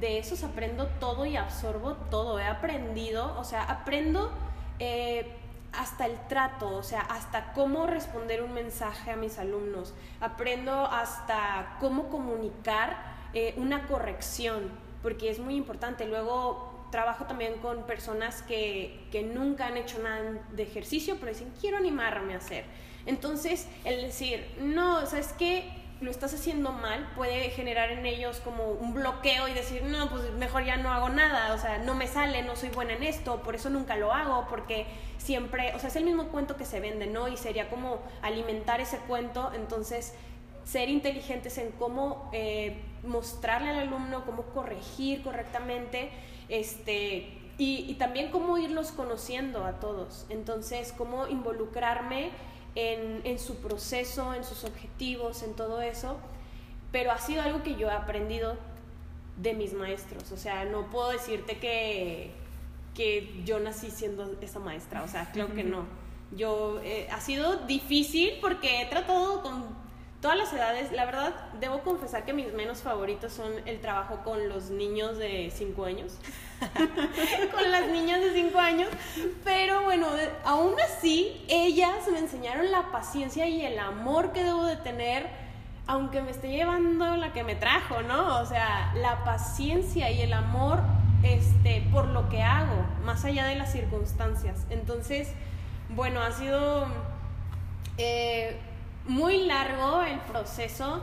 de 0.00 0.18
esos 0.18 0.42
aprendo 0.42 0.86
todo 0.86 1.26
y 1.26 1.36
absorbo 1.36 1.94
todo. 2.10 2.38
He 2.38 2.46
aprendido, 2.46 3.38
o 3.38 3.44
sea, 3.44 3.62
aprendo 3.64 4.32
eh, 4.78 5.36
hasta 5.72 6.06
el 6.06 6.18
trato, 6.28 6.76
o 6.76 6.82
sea, 6.82 7.00
hasta 7.00 7.52
cómo 7.52 7.86
responder 7.86 8.42
un 8.42 8.52
mensaje 8.52 9.10
a 9.10 9.16
mis 9.16 9.38
alumnos. 9.38 9.94
Aprendo 10.20 10.86
hasta 10.86 11.76
cómo 11.80 12.08
comunicar 12.08 12.96
eh, 13.34 13.54
una 13.56 13.86
corrección, 13.86 14.70
porque 15.02 15.30
es 15.30 15.38
muy 15.38 15.54
importante. 15.56 16.06
Luego 16.06 16.88
trabajo 16.90 17.24
también 17.24 17.58
con 17.58 17.86
personas 17.86 18.42
que, 18.42 19.06
que 19.12 19.22
nunca 19.22 19.66
han 19.66 19.76
hecho 19.76 19.98
nada 20.00 20.40
de 20.50 20.62
ejercicio, 20.62 21.16
pero 21.20 21.32
dicen, 21.32 21.52
quiero 21.60 21.76
animarme 21.76 22.34
a 22.34 22.38
hacer. 22.38 22.64
Entonces, 23.06 23.66
el 23.84 24.02
decir, 24.02 24.44
no, 24.60 25.06
¿sabes 25.06 25.32
qué? 25.38 25.79
Lo 26.00 26.10
estás 26.10 26.32
haciendo 26.32 26.72
mal, 26.72 27.10
puede 27.14 27.50
generar 27.50 27.90
en 27.90 28.06
ellos 28.06 28.40
como 28.42 28.70
un 28.70 28.94
bloqueo 28.94 29.48
y 29.48 29.52
decir, 29.52 29.82
no, 29.82 30.08
pues 30.08 30.32
mejor 30.32 30.64
ya 30.64 30.78
no 30.78 30.90
hago 30.90 31.10
nada, 31.10 31.52
o 31.52 31.58
sea, 31.58 31.78
no 31.78 31.94
me 31.94 32.06
sale, 32.06 32.42
no 32.42 32.56
soy 32.56 32.70
buena 32.70 32.94
en 32.94 33.02
esto, 33.02 33.42
por 33.42 33.54
eso 33.54 33.68
nunca 33.68 33.96
lo 33.96 34.12
hago, 34.12 34.46
porque 34.48 34.86
siempre, 35.18 35.74
o 35.74 35.78
sea, 35.78 35.88
es 35.88 35.96
el 35.96 36.04
mismo 36.04 36.28
cuento 36.28 36.56
que 36.56 36.64
se 36.64 36.80
vende, 36.80 37.06
¿no? 37.06 37.28
Y 37.28 37.36
sería 37.36 37.68
como 37.68 37.98
alimentar 38.22 38.80
ese 38.80 38.96
cuento, 38.98 39.52
entonces 39.54 40.14
ser 40.64 40.88
inteligentes 40.88 41.58
en 41.58 41.70
cómo 41.72 42.30
eh, 42.32 42.80
mostrarle 43.02 43.68
al 43.70 43.80
alumno, 43.80 44.24
cómo 44.24 44.44
corregir 44.44 45.22
correctamente, 45.22 46.10
este, 46.48 47.36
y, 47.58 47.84
y 47.88 47.94
también 47.98 48.30
cómo 48.30 48.56
irlos 48.56 48.90
conociendo 48.90 49.66
a 49.66 49.80
todos, 49.80 50.24
entonces 50.30 50.94
cómo 50.96 51.26
involucrarme 51.26 52.30
en, 52.80 53.38
su 53.38 53.56
proceso, 53.56 54.34
en 54.34 54.44
sus 54.44 54.64
objetivos, 54.64 55.42
en 55.42 55.54
todo 55.54 55.80
eso, 55.80 56.16
pero 56.92 57.12
ha 57.12 57.18
sido 57.18 57.42
algo 57.42 57.62
que 57.62 57.76
yo 57.76 57.88
he 57.88 57.92
aprendido 57.92 58.56
de 59.36 59.54
mis 59.54 59.72
maestros, 59.72 60.32
o 60.32 60.36
sea, 60.36 60.64
no 60.64 60.90
puedo 60.90 61.10
decirte 61.10 61.58
que, 61.58 62.32
que 62.94 63.42
yo 63.44 63.60
nací 63.60 63.90
siendo 63.90 64.36
esa 64.40 64.58
maestra, 64.58 65.02
o 65.02 65.08
sea, 65.08 65.30
creo 65.32 65.54
que 65.54 65.64
no. 65.64 65.84
Yo, 66.32 66.80
eh, 66.84 67.08
ha 67.10 67.20
sido 67.20 67.56
difícil 67.66 68.38
porque 68.40 68.82
he 68.82 68.86
tratado 68.86 69.42
con 69.42 69.64
todas 70.20 70.36
las 70.36 70.52
edades. 70.52 70.92
La 70.92 71.04
verdad, 71.04 71.34
debo 71.60 71.80
confesar 71.80 72.24
que 72.24 72.32
mis 72.32 72.52
menos 72.52 72.82
favoritos 72.82 73.32
son 73.32 73.52
el 73.66 73.80
trabajo 73.80 74.20
con 74.24 74.48
los 74.48 74.70
niños 74.70 75.18
de 75.18 75.50
5 75.54 75.84
años. 75.84 76.18
con 77.52 77.70
las 77.70 77.88
niñas 77.88 78.20
de 78.20 78.32
5 78.32 78.58
años. 78.58 78.88
Pero 79.44 79.82
bueno, 79.82 80.08
aún 80.44 80.74
así, 80.80 81.44
ellas 81.48 82.08
me 82.12 82.18
enseñaron 82.18 82.70
la 82.70 82.90
paciencia 82.92 83.46
y 83.48 83.64
el 83.64 83.78
amor 83.78 84.32
que 84.32 84.44
debo 84.44 84.64
de 84.64 84.76
tener, 84.76 85.28
aunque 85.86 86.20
me 86.22 86.30
esté 86.30 86.50
llevando 86.50 87.16
la 87.16 87.32
que 87.32 87.42
me 87.42 87.54
trajo, 87.54 88.02
¿no? 88.02 88.40
O 88.40 88.46
sea, 88.46 88.92
la 88.96 89.24
paciencia 89.24 90.10
y 90.10 90.20
el 90.22 90.32
amor 90.34 90.80
este, 91.22 91.86
por 91.92 92.06
lo 92.08 92.28
que 92.28 92.42
hago, 92.42 92.86
más 93.04 93.24
allá 93.24 93.46
de 93.46 93.54
las 93.54 93.72
circunstancias. 93.72 94.66
Entonces, 94.70 95.32
bueno, 95.88 96.20
ha 96.22 96.32
sido... 96.32 96.86
Eh, 97.96 98.58
muy 99.10 99.44
largo 99.44 100.02
el 100.02 100.20
proceso, 100.20 101.02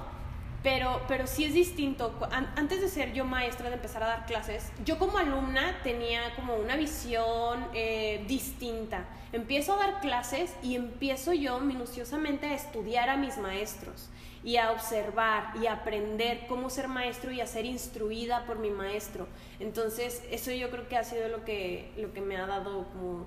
Pero, 0.63 1.02
pero 1.08 1.28
sí 1.28 1.46
es 1.46 1.54
distinto. 1.54 2.12
Antes 2.56 2.82
de 2.82 2.89
ser 2.89 3.13
yo 3.13 3.24
maestra, 3.26 3.70
de 3.70 3.76
empezar 3.76 4.02
a 4.04 4.08
dar 4.08 4.26
clases, 4.26 4.72
yo 4.84 4.98
como 4.98 5.17
alumna 5.17 5.78
tenía 5.84 6.36
como 6.36 6.56
una 6.56 6.76
visión 6.76 7.67
eh, 7.74 8.26
distinta. 8.28 9.06
Empiezo 9.32 9.74
a 9.74 9.78
dar 9.78 10.02
clases 10.02 10.56
y 10.63 10.76
empiezo 10.76 11.32
yo 11.32 11.60
minuciosamente 11.60 12.48
a 12.48 12.56
estudiar 12.56 13.10
a 13.10 13.17
mis 13.17 13.38
maestros 13.38 14.10
y 14.43 14.58
a 14.58 14.72
observar 14.72 15.54
y 15.62 15.67
a 15.67 15.74
aprender 15.74 16.48
cómo 16.48 16.70
ser 16.70 16.88
maestro 16.88 17.32
y 17.32 17.39
a 17.39 17.46
ser 17.46 17.65
instruida 17.65 18.46
por 18.46 18.58
mi 18.58 18.72
maestro. 18.72 19.28
Entonces, 19.60 20.24
eso 20.32 20.52
yo 20.52 20.70
creo 20.72 20.88
que 20.89 20.98
ha 20.98 21.04
sido 21.04 21.28
lo 21.30 21.46
que, 21.46 21.91
lo 21.98 22.12
que 22.13 22.22
me 22.22 22.36
ha 22.36 22.48
dado 22.48 22.86
como 22.89 23.26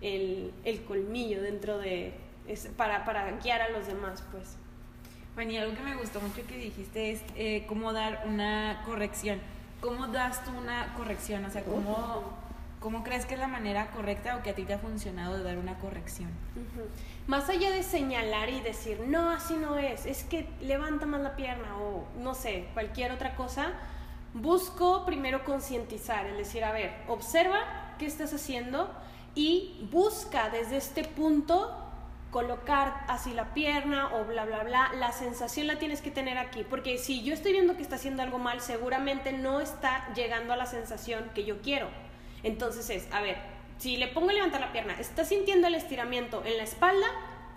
el, 0.00 0.52
el 0.64 0.84
colmillo 0.84 1.40
dentro 1.40 1.78
de, 1.78 2.12
para, 2.76 3.04
para 3.04 3.30
guiar 3.38 3.62
a 3.62 3.70
los 3.70 3.86
demás, 3.86 4.22
pues. 4.30 4.56
Bueno, 5.34 5.50
y 5.52 5.56
algo 5.56 5.74
que 5.74 5.82
me 5.82 5.96
gustó 5.96 6.20
mucho 6.20 6.46
que 6.46 6.58
dijiste 6.58 7.12
es 7.12 7.22
eh, 7.36 7.64
cómo 7.66 7.92
dar 7.92 8.24
una 8.26 8.82
corrección. 8.84 9.40
¿Cómo 9.80 10.06
das 10.08 10.44
tú 10.44 10.50
una 10.56 10.94
corrección? 10.94 11.44
O 11.46 11.50
sea, 11.50 11.64
¿cómo, 11.64 12.22
¿cómo 12.80 13.02
crees 13.02 13.24
que 13.24 13.34
es 13.34 13.40
la 13.40 13.48
manera 13.48 13.90
correcta 13.90 14.36
o 14.36 14.42
que 14.42 14.50
a 14.50 14.54
ti 14.54 14.64
te 14.64 14.74
ha 14.74 14.78
funcionado 14.78 15.38
de 15.38 15.42
dar 15.42 15.56
una 15.56 15.78
corrección? 15.78 16.30
Más 17.26 17.48
allá 17.48 17.70
de 17.70 17.82
señalar 17.82 18.50
y 18.50 18.60
decir, 18.60 19.00
no, 19.08 19.30
así 19.30 19.54
no 19.54 19.78
es, 19.78 20.04
es 20.04 20.24
que 20.24 20.48
levanta 20.60 21.06
más 21.06 21.22
la 21.22 21.34
pierna 21.34 21.78
o 21.78 22.04
no 22.20 22.34
sé, 22.34 22.68
cualquier 22.74 23.10
otra 23.12 23.34
cosa, 23.34 23.72
busco 24.34 25.06
primero 25.06 25.44
concientizar, 25.44 26.26
es 26.26 26.36
decir, 26.36 26.62
a 26.62 26.72
ver, 26.72 26.92
observa 27.08 27.94
qué 27.98 28.06
estás 28.06 28.34
haciendo 28.34 28.92
y 29.34 29.88
busca 29.90 30.50
desde 30.50 30.76
este 30.76 31.04
punto 31.04 31.81
colocar 32.32 33.04
así 33.08 33.34
la 33.34 33.52
pierna 33.52 34.08
o 34.14 34.24
bla, 34.24 34.46
bla, 34.46 34.64
bla, 34.64 34.90
la 34.94 35.12
sensación 35.12 35.66
la 35.66 35.76
tienes 35.76 36.00
que 36.00 36.10
tener 36.10 36.38
aquí, 36.38 36.64
porque 36.64 36.96
si 36.96 37.22
yo 37.22 37.34
estoy 37.34 37.52
viendo 37.52 37.76
que 37.76 37.82
está 37.82 37.96
haciendo 37.96 38.22
algo 38.22 38.38
mal, 38.38 38.62
seguramente 38.62 39.32
no 39.32 39.60
está 39.60 40.08
llegando 40.14 40.54
a 40.54 40.56
la 40.56 40.64
sensación 40.64 41.30
que 41.34 41.44
yo 41.44 41.60
quiero. 41.60 41.88
Entonces 42.42 42.88
es, 42.88 43.06
a 43.12 43.20
ver, 43.20 43.36
si 43.76 43.98
le 43.98 44.08
pongo 44.08 44.30
a 44.30 44.32
levantar 44.32 44.62
la 44.62 44.72
pierna, 44.72 44.94
¿estás 44.98 45.28
sintiendo 45.28 45.66
el 45.66 45.74
estiramiento 45.74 46.42
en 46.44 46.56
la 46.56 46.62
espalda 46.64 47.06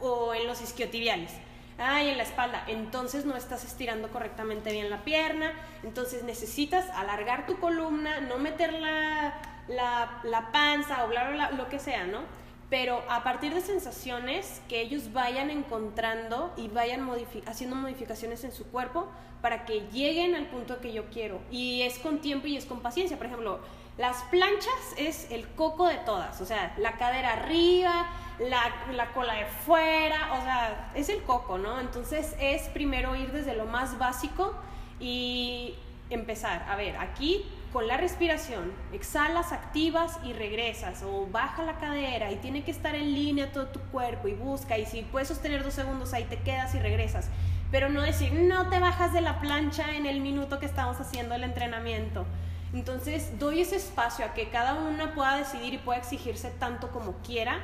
o 0.02 0.34
en 0.34 0.46
los 0.46 0.62
isquiotibiales? 0.62 1.32
Ay, 1.78 2.10
en 2.10 2.18
la 2.18 2.24
espalda. 2.24 2.66
Entonces 2.68 3.26
no 3.26 3.38
estás 3.38 3.64
estirando 3.64 4.10
correctamente 4.10 4.72
bien 4.72 4.90
la 4.90 5.04
pierna. 5.04 5.54
Entonces 5.84 6.24
necesitas 6.24 6.90
alargar 6.90 7.46
tu 7.46 7.60
columna, 7.60 8.20
no 8.22 8.38
meter 8.38 8.74
la, 8.74 9.40
la, 9.68 10.20
la 10.24 10.52
panza 10.52 11.06
o 11.06 11.08
bla, 11.08 11.30
bla, 11.30 11.48
bla, 11.48 11.52
lo 11.52 11.70
que 11.70 11.80
sea, 11.80 12.06
¿no? 12.06 12.45
Pero 12.70 13.04
a 13.10 13.24
partir 13.24 13.54
de 13.54 13.62
sensaciones 13.62 14.62
que 14.68 14.82
ellos 14.82 15.14
vayan 15.14 15.50
encontrando 15.50 16.54
y 16.58 16.68
vayan 16.68 17.08
haciendo 17.46 17.76
modificaciones 17.76 18.44
en 18.44 18.52
su 18.52 18.66
cuerpo 18.66 19.08
para 19.42 19.66
que 19.66 19.82
lleguen 19.92 20.34
al 20.34 20.48
punto 20.48 20.80
que 20.80 20.92
yo 20.92 21.06
quiero. 21.12 21.40
Y 21.52 21.84
es 21.84 22.00
con 22.00 22.20
tiempo 22.20 22.48
y 22.48 22.58
es 22.58 22.66
con 22.66 22.80
paciencia. 22.82 23.18
Por 23.18 23.28
ejemplo, 23.28 23.60
las 23.98 24.24
planchas 24.24 24.94
es 24.98 25.32
el 25.32 25.48
coco 25.50 25.88
de 25.88 25.96
todas, 25.98 26.42
o 26.42 26.46
sea, 26.46 26.74
la 26.78 26.98
cadera 26.98 27.34
arriba, 27.34 28.08
la, 28.40 28.62
la 28.92 29.14
cola 29.14 29.36
de 29.36 29.46
fuera, 29.46 30.34
o 30.34 30.44
sea, 30.44 30.92
es 30.96 31.08
el 31.08 31.24
coco, 31.24 31.58
¿no? 31.58 31.80
Entonces 31.80 32.36
es 32.40 32.64
primero 32.70 33.16
ir 33.16 33.32
desde 33.32 33.56
lo 33.56 33.66
más 33.66 33.98
básico 33.98 34.54
y 35.00 35.76
empezar, 36.10 36.66
a 36.68 36.76
ver, 36.76 36.98
aquí 36.98 37.46
con 37.76 37.90
la 37.90 37.98
respiración, 37.98 38.72
exhalas, 38.94 39.52
activas 39.52 40.18
y 40.24 40.32
regresas, 40.32 41.04
o 41.04 41.28
baja 41.30 41.62
la 41.62 41.78
cadera 41.78 42.32
y 42.32 42.38
tiene 42.38 42.64
que 42.64 42.72
estar 42.72 42.96
en 42.96 43.14
línea 43.14 43.52
todo 43.52 43.68
tu 43.68 43.82
cuerpo 43.92 44.30
y 44.30 44.34
busca, 44.34 44.78
y 44.78 44.86
si 44.86 45.02
puedes 45.02 45.28
sostener 45.28 45.62
dos 45.62 45.74
segundos 45.74 46.14
ahí 46.14 46.24
te 46.24 46.38
quedas 46.38 46.74
y 46.74 46.80
regresas, 46.80 47.28
pero 47.72 47.90
no 47.90 48.02
decir, 48.02 48.32
no 48.32 48.70
te 48.70 48.80
bajas 48.80 49.12
de 49.12 49.20
la 49.20 49.42
plancha 49.42 49.94
en 49.94 50.06
el 50.06 50.22
minuto 50.22 50.58
que 50.58 50.66
estamos 50.66 51.02
haciendo 51.02 51.36
el 51.36 51.44
entrenamiento. 51.44 52.26
Entonces 52.74 53.38
doy 53.40 53.60
ese 53.60 53.76
espacio 53.76 54.24
a 54.24 54.34
que 54.34 54.48
cada 54.48 54.76
una 54.76 55.14
pueda 55.14 55.36
decidir 55.36 55.74
y 55.74 55.78
pueda 55.78 56.00
exigirse 56.00 56.52
tanto 56.52 56.92
como 56.92 57.18
quiera, 57.24 57.60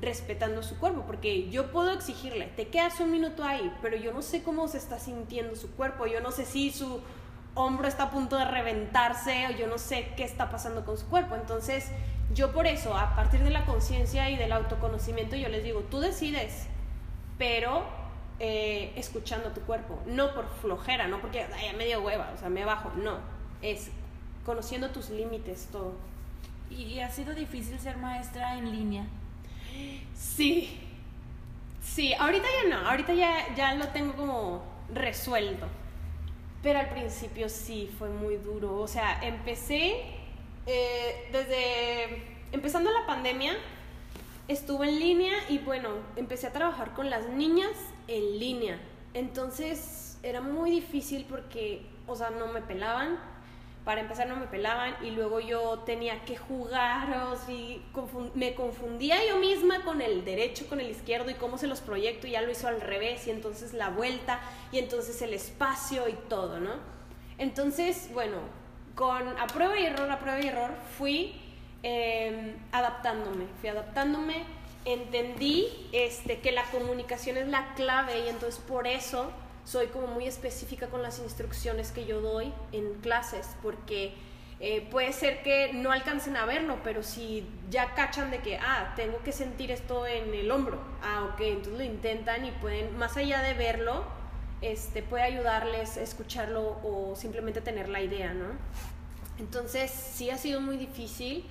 respetando 0.00 0.62
su 0.62 0.78
cuerpo, 0.78 1.02
porque 1.06 1.50
yo 1.50 1.70
puedo 1.70 1.92
exigirle, 1.92 2.46
te 2.46 2.68
quedas 2.68 2.98
un 3.00 3.10
minuto 3.10 3.44
ahí, 3.44 3.70
pero 3.82 3.98
yo 3.98 4.14
no 4.14 4.22
sé 4.22 4.42
cómo 4.42 4.68
se 4.68 4.78
está 4.78 4.98
sintiendo 4.98 5.54
su 5.54 5.70
cuerpo, 5.72 6.06
yo 6.06 6.22
no 6.22 6.30
sé 6.30 6.46
si 6.46 6.70
su 6.70 7.02
hombro 7.54 7.88
está 7.88 8.04
a 8.04 8.10
punto 8.10 8.36
de 8.36 8.44
reventarse 8.44 9.46
o 9.48 9.50
yo 9.50 9.66
no 9.66 9.78
sé 9.78 10.12
qué 10.16 10.24
está 10.24 10.50
pasando 10.50 10.84
con 10.84 10.96
su 10.98 11.06
cuerpo. 11.06 11.34
Entonces, 11.34 11.90
yo 12.32 12.52
por 12.52 12.66
eso, 12.66 12.96
a 12.96 13.14
partir 13.16 13.40
de 13.40 13.50
la 13.50 13.66
conciencia 13.66 14.30
y 14.30 14.36
del 14.36 14.52
autoconocimiento, 14.52 15.36
yo 15.36 15.48
les 15.48 15.64
digo, 15.64 15.80
tú 15.90 16.00
decides, 16.00 16.66
pero 17.38 17.84
eh, 18.38 18.92
escuchando 18.96 19.50
tu 19.50 19.60
cuerpo, 19.62 20.00
no 20.06 20.32
por 20.34 20.48
flojera, 20.60 21.08
no 21.08 21.20
porque 21.20 21.42
haya 21.42 21.72
medio 21.72 22.00
hueva, 22.02 22.30
o 22.34 22.38
sea, 22.38 22.48
me 22.48 22.64
bajo, 22.64 22.90
no, 22.96 23.18
es 23.62 23.90
conociendo 24.46 24.90
tus 24.90 25.10
límites, 25.10 25.68
todo. 25.72 25.94
¿Y 26.70 27.00
ha 27.00 27.10
sido 27.10 27.34
difícil 27.34 27.78
ser 27.80 27.96
maestra 27.96 28.56
en 28.56 28.70
línea? 28.70 29.04
Sí, 30.14 30.80
sí, 31.82 32.14
ahorita 32.14 32.46
ya 32.62 32.76
no, 32.76 32.88
ahorita 32.88 33.12
ya, 33.12 33.54
ya 33.56 33.74
lo 33.74 33.88
tengo 33.88 34.14
como 34.14 34.62
resuelto. 34.94 35.66
Pero 36.62 36.78
al 36.78 36.90
principio 36.90 37.48
sí, 37.48 37.90
fue 37.98 38.08
muy 38.10 38.36
duro. 38.36 38.78
O 38.78 38.88
sea, 38.88 39.20
empecé 39.22 40.02
eh, 40.66 41.28
desde, 41.32 42.22
empezando 42.52 42.90
la 42.92 43.06
pandemia, 43.06 43.54
estuve 44.48 44.88
en 44.88 44.98
línea 44.98 45.32
y 45.48 45.58
bueno, 45.58 45.88
empecé 46.16 46.46
a 46.46 46.52
trabajar 46.52 46.92
con 46.92 47.08
las 47.08 47.28
niñas 47.28 47.72
en 48.08 48.38
línea. 48.38 48.78
Entonces 49.14 50.18
era 50.22 50.40
muy 50.40 50.70
difícil 50.70 51.26
porque, 51.28 51.82
o 52.06 52.14
sea, 52.14 52.30
no 52.30 52.48
me 52.48 52.60
pelaban, 52.60 53.18
para 53.84 54.02
empezar 54.02 54.28
no 54.28 54.36
me 54.36 54.46
pelaban 54.46 54.94
y 55.02 55.10
luego 55.10 55.40
yo 55.40 55.80
tenía 55.86 56.22
que 56.24 56.36
jugar, 56.36 57.22
o 57.24 57.36
me 58.34 58.54
confundía 58.54 59.16
yo 59.26 59.38
misma 59.38 59.82
con 59.82 60.02
el 60.02 60.24
derecho, 60.24 60.66
con 60.68 60.80
el 60.80 60.90
izquierdo 60.90 61.30
y 61.30 61.34
cómo 61.34 61.56
se 61.56 61.66
los 61.66 61.80
proyecto 61.80 62.26
y 62.26 62.32
ya 62.32 62.42
lo 62.42 62.50
hizo 62.50 62.68
al 62.68 62.80
revés 62.80 63.26
y 63.26 63.30
entonces 63.30 63.72
la 63.72 63.88
vuelta 63.88 64.40
y 64.70 64.78
entonces 64.78 65.22
el 65.22 65.32
espacio 65.32 66.08
y 66.08 66.14
todo, 66.28 66.60
¿no? 66.60 66.72
Entonces, 67.38 68.10
bueno, 68.12 68.36
con 68.94 69.28
a 69.38 69.46
prueba 69.46 69.78
y 69.78 69.86
error, 69.86 70.10
a 70.10 70.18
prueba 70.18 70.40
y 70.40 70.48
error, 70.48 70.70
fui 70.98 71.40
em, 71.82 72.56
adaptándome, 72.72 73.46
fui 73.60 73.70
adaptándome, 73.70 74.44
entendí 74.84 75.88
este, 75.92 76.40
que 76.40 76.52
la 76.52 76.64
comunicación 76.64 77.38
es 77.38 77.48
la 77.48 77.72
clave 77.74 78.26
y 78.26 78.28
entonces 78.28 78.60
por 78.60 78.86
eso 78.86 79.30
soy 79.70 79.86
como 79.86 80.08
muy 80.08 80.26
específica 80.26 80.88
con 80.88 81.00
las 81.00 81.20
instrucciones 81.20 81.92
que 81.92 82.04
yo 82.04 82.20
doy 82.20 82.52
en 82.72 82.94
clases, 82.94 83.46
porque 83.62 84.14
eh, 84.58 84.88
puede 84.90 85.12
ser 85.12 85.44
que 85.44 85.72
no 85.72 85.92
alcancen 85.92 86.36
a 86.36 86.44
verlo, 86.44 86.78
pero 86.82 87.04
si 87.04 87.46
ya 87.70 87.94
cachan 87.94 88.32
de 88.32 88.40
que, 88.40 88.56
ah, 88.56 88.94
tengo 88.96 89.22
que 89.22 89.30
sentir 89.30 89.70
esto 89.70 90.08
en 90.08 90.34
el 90.34 90.50
hombro, 90.50 90.80
ah, 91.04 91.30
ok, 91.32 91.40
entonces 91.42 91.74
lo 91.74 91.84
intentan 91.84 92.44
y 92.44 92.50
pueden, 92.50 92.98
más 92.98 93.16
allá 93.16 93.42
de 93.42 93.54
verlo, 93.54 94.02
este, 94.60 95.04
puede 95.04 95.22
ayudarles 95.22 95.96
a 95.98 96.02
escucharlo 96.02 96.80
o 96.82 97.14
simplemente 97.14 97.60
tener 97.60 97.88
la 97.88 98.00
idea, 98.00 98.34
¿no? 98.34 98.46
Entonces 99.38 99.92
sí 99.92 100.30
ha 100.30 100.36
sido 100.36 100.60
muy 100.60 100.78
difícil 100.78 101.46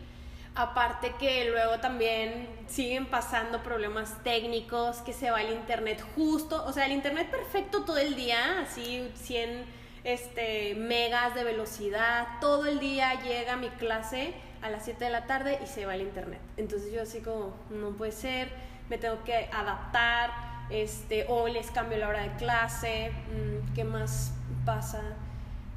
Aparte 0.59 1.13
que 1.17 1.49
luego 1.49 1.79
también 1.79 2.49
siguen 2.67 3.05
pasando 3.05 3.63
problemas 3.63 4.21
técnicos, 4.25 4.97
que 4.97 5.13
se 5.13 5.31
va 5.31 5.41
el 5.41 5.53
internet 5.53 6.03
justo, 6.15 6.65
o 6.65 6.73
sea, 6.73 6.85
el 6.85 6.91
internet 6.91 7.31
perfecto 7.31 7.85
todo 7.85 7.97
el 7.97 8.17
día, 8.17 8.59
así 8.59 9.09
100 9.15 9.63
este, 10.03 10.75
megas 10.75 11.33
de 11.33 11.45
velocidad, 11.45 12.27
todo 12.41 12.65
el 12.65 12.81
día 12.81 13.21
llega 13.21 13.55
mi 13.55 13.69
clase 13.69 14.33
a 14.61 14.69
las 14.69 14.83
7 14.83 15.05
de 15.05 15.09
la 15.11 15.27
tarde 15.27 15.59
y 15.63 15.65
se 15.65 15.85
va 15.85 15.95
el 15.95 16.01
internet. 16.01 16.41
Entonces 16.57 16.91
yo 16.91 17.03
así 17.03 17.21
como, 17.21 17.53
no 17.69 17.91
puede 17.91 18.11
ser, 18.11 18.49
me 18.89 18.97
tengo 18.97 19.23
que 19.23 19.49
adaptar, 19.53 20.31
este, 20.69 21.25
o 21.29 21.47
les 21.47 21.71
cambio 21.71 21.99
la 21.99 22.09
hora 22.09 22.23
de 22.23 22.35
clase, 22.35 23.13
mm, 23.13 23.75
¿qué 23.75 23.85
más 23.85 24.33
pasa? 24.65 25.15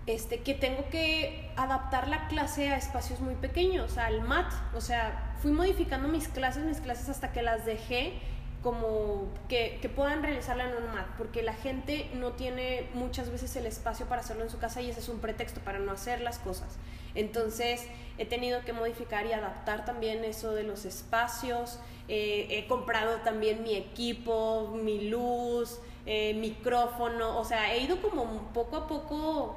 Este, 0.07 0.41
que 0.41 0.55
tengo 0.55 0.89
que 0.91 1.53
adaptar 1.57 2.09
la 2.09 2.29
clase 2.29 2.71
a 2.71 2.77
espacios 2.77 3.21
muy 3.21 3.35
pequeños, 3.35 3.99
al 3.99 4.23
MAT. 4.23 4.53
O 4.75 4.81
sea, 4.81 5.35
fui 5.41 5.53
modificando 5.53 6.09
mis 6.09 6.29
clases, 6.29 6.65
mis 6.65 6.81
clases 6.81 7.09
hasta 7.09 7.33
que 7.33 7.43
las 7.43 7.65
dejé 7.65 8.15
como 8.63 9.27
que, 9.49 9.81
que, 9.83 9.89
puedan 9.89 10.23
realizarla 10.23 10.65
en 10.65 10.77
un 10.77 10.95
MAT, 10.95 11.07
porque 11.19 11.43
la 11.43 11.53
gente 11.53 12.09
no 12.15 12.33
tiene 12.33 12.89
muchas 12.95 13.29
veces 13.31 13.57
el 13.57 13.67
espacio 13.67 14.07
para 14.07 14.21
hacerlo 14.21 14.45
en 14.45 14.51
su 14.51 14.59
casa 14.59 14.81
y 14.81 14.89
ese 14.89 15.01
es 15.01 15.09
un 15.09 15.19
pretexto 15.19 15.61
para 15.61 15.81
no 15.81 15.91
hacer 15.91 16.21
las 16.21 16.39
cosas. 16.39 16.79
Entonces 17.17 17.87
he 18.19 18.25
tenido 18.25 18.65
que 18.65 18.73
modificar 18.73 19.27
y 19.27 19.33
adaptar 19.33 19.85
también 19.85 20.25
eso 20.25 20.55
de 20.55 20.63
los 20.63 20.85
espacios, 20.85 21.81
eh, 22.09 22.47
he 22.51 22.67
comprado 22.69 23.17
también 23.19 23.65
mi 23.65 23.75
equipo, 23.75 24.73
mi 24.83 25.09
luz, 25.09 25.81
eh, 26.07 26.35
micrófono, 26.35 27.39
o 27.39 27.45
sea, 27.45 27.75
he 27.75 27.81
ido 27.81 28.01
como 28.01 28.53
poco 28.53 28.77
a 28.77 28.87
poco 28.87 29.57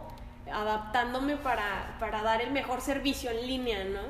adaptándome 0.52 1.38
para, 1.38 1.98
para 2.00 2.22
dar 2.22 2.42
el 2.42 2.52
mejor 2.52 2.82
servicio 2.82 3.32
en 3.32 3.48
línea, 3.48 3.84
¿no? 3.84 4.02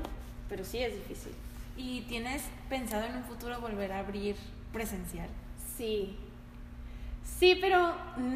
Pero 0.49 0.63
sí 0.63 0.79
es 0.79 0.93
difícil. 0.93 1.33
¿Y 1.77 2.01
tienes 2.01 2.43
pensado 2.69 3.05
en 3.05 3.15
un 3.15 3.23
futuro 3.23 3.59
volver 3.59 3.91
a 3.91 3.99
abrir 3.99 4.35
presencial? 4.71 5.29
Sí. 5.77 6.17
Sí, 7.39 7.57
pero 7.59 7.93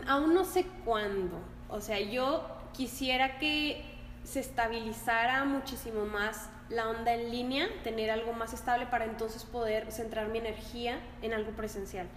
aún 0.08 0.34
no 0.34 0.44
sé 0.44 0.66
cuándo. 0.84 1.40
O 1.70 1.80
sea, 1.80 2.00
yo 2.00 2.46
quisiera 2.74 3.40
que 3.40 3.84
se 4.24 4.40
estabilizara 4.40 5.46
muchísimo 5.46 6.06
más 6.06 6.50
la 6.70 6.88
onda 6.90 7.14
en 7.14 7.32
línea, 7.32 7.68
tener 7.84 8.12
algo 8.12 8.34
más 8.34 8.54
estable 8.54 8.86
para 8.86 9.06
entonces 9.06 9.44
poder 9.44 9.92
centrar 9.92 10.28
mi 10.28 10.38
energía 10.38 11.00
en 11.22 11.34
algo 11.34 11.52
presencial. 11.52 12.08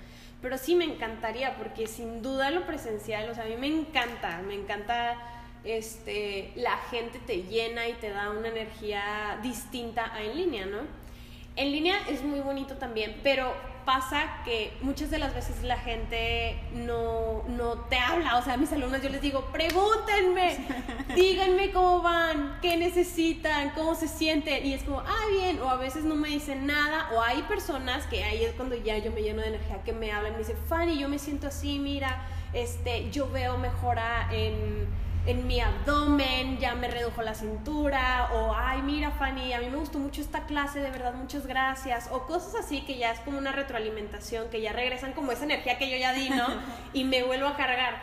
Pero 0.42 0.58
sí 0.58 0.74
me 0.74 0.84
encantaría, 0.84 1.56
porque 1.56 1.86
sin 1.86 2.20
duda 2.20 2.50
lo 2.50 2.66
presencial, 2.66 3.30
o 3.30 3.34
sea, 3.34 3.44
a 3.44 3.46
mí 3.46 3.56
me 3.56 3.68
encanta, 3.68 4.42
me 4.46 4.54
encanta, 4.54 5.16
este, 5.64 6.52
la 6.56 6.76
gente 6.90 7.18
te 7.20 7.42
llena 7.44 7.88
y 7.88 7.94
te 7.94 8.10
da 8.10 8.30
una 8.30 8.48
energía 8.48 9.38
distinta 9.42 10.12
a 10.14 10.22
en 10.22 10.36
línea, 10.36 10.66
¿no? 10.66 10.78
En 11.54 11.70
línea 11.70 11.96
es 12.08 12.22
muy 12.22 12.40
bonito 12.40 12.76
también, 12.76 13.20
pero 13.22 13.52
pasa 13.84 14.42
que 14.44 14.72
muchas 14.80 15.10
de 15.10 15.18
las 15.18 15.34
veces 15.34 15.62
la 15.62 15.76
gente 15.76 16.58
no, 16.72 17.44
no 17.48 17.74
te 17.90 17.98
habla. 17.98 18.38
O 18.38 18.42
sea, 18.42 18.54
a 18.54 18.56
mis 18.56 18.72
alumnos 18.72 19.02
yo 19.02 19.08
les 19.08 19.20
digo, 19.20 19.48
pregúntenme, 19.52 20.56
díganme 21.14 21.70
cómo 21.72 22.00
van, 22.00 22.58
qué 22.62 22.76
necesitan, 22.76 23.70
cómo 23.70 23.94
se 23.94 24.08
sienten. 24.08 24.64
Y 24.64 24.74
es 24.74 24.82
como, 24.84 25.00
ah, 25.00 25.26
bien. 25.30 25.60
O 25.60 25.68
a 25.68 25.76
veces 25.76 26.04
no 26.04 26.14
me 26.14 26.28
dicen 26.28 26.66
nada. 26.66 27.10
O 27.12 27.20
hay 27.20 27.42
personas 27.42 28.06
que 28.06 28.24
ahí 28.24 28.44
es 28.44 28.54
cuando 28.54 28.76
ya 28.76 28.98
yo 28.98 29.12
me 29.12 29.22
lleno 29.22 29.42
de 29.42 29.48
energía 29.48 29.82
que 29.82 29.92
me 29.92 30.12
hablan. 30.12 30.32
Me 30.32 30.38
dicen, 30.38 30.56
Fanny, 30.68 30.98
yo 30.98 31.08
me 31.08 31.18
siento 31.18 31.48
así, 31.48 31.78
mira, 31.78 32.26
este, 32.52 33.10
yo 33.10 33.30
veo 33.30 33.58
mejora 33.58 34.28
en 34.32 34.86
en 35.24 35.46
mi 35.46 35.60
abdomen, 35.60 36.58
ya 36.58 36.74
me 36.74 36.88
redujo 36.88 37.22
la 37.22 37.34
cintura, 37.34 38.30
o 38.32 38.54
ay, 38.56 38.82
mira 38.82 39.12
Fanny, 39.12 39.52
a 39.52 39.60
mí 39.60 39.68
me 39.68 39.76
gustó 39.76 39.98
mucho 39.98 40.20
esta 40.20 40.46
clase, 40.46 40.80
de 40.80 40.90
verdad, 40.90 41.14
muchas 41.14 41.46
gracias, 41.46 42.08
o 42.10 42.26
cosas 42.26 42.56
así 42.56 42.82
que 42.82 42.98
ya 42.98 43.12
es 43.12 43.20
como 43.20 43.38
una 43.38 43.52
retroalimentación, 43.52 44.48
que 44.50 44.60
ya 44.60 44.72
regresan 44.72 45.12
como 45.12 45.30
esa 45.30 45.44
energía 45.44 45.78
que 45.78 45.88
yo 45.90 45.96
ya 45.96 46.12
di, 46.12 46.28
¿no? 46.30 46.46
Y 46.92 47.04
me 47.04 47.22
vuelvo 47.22 47.46
a 47.46 47.56
cargar. 47.56 47.94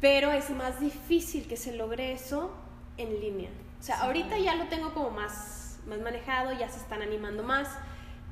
Pero 0.00 0.32
es 0.32 0.48
más 0.50 0.80
difícil 0.80 1.46
que 1.46 1.58
se 1.58 1.76
logre 1.76 2.12
eso 2.12 2.50
en 2.96 3.20
línea. 3.20 3.50
O 3.78 3.82
sea, 3.82 4.00
ahorita 4.00 4.38
ya 4.38 4.54
lo 4.54 4.64
tengo 4.64 4.94
como 4.94 5.10
más, 5.10 5.78
más 5.86 5.98
manejado, 6.00 6.52
ya 6.52 6.70
se 6.70 6.78
están 6.78 7.02
animando 7.02 7.42
más, 7.42 7.68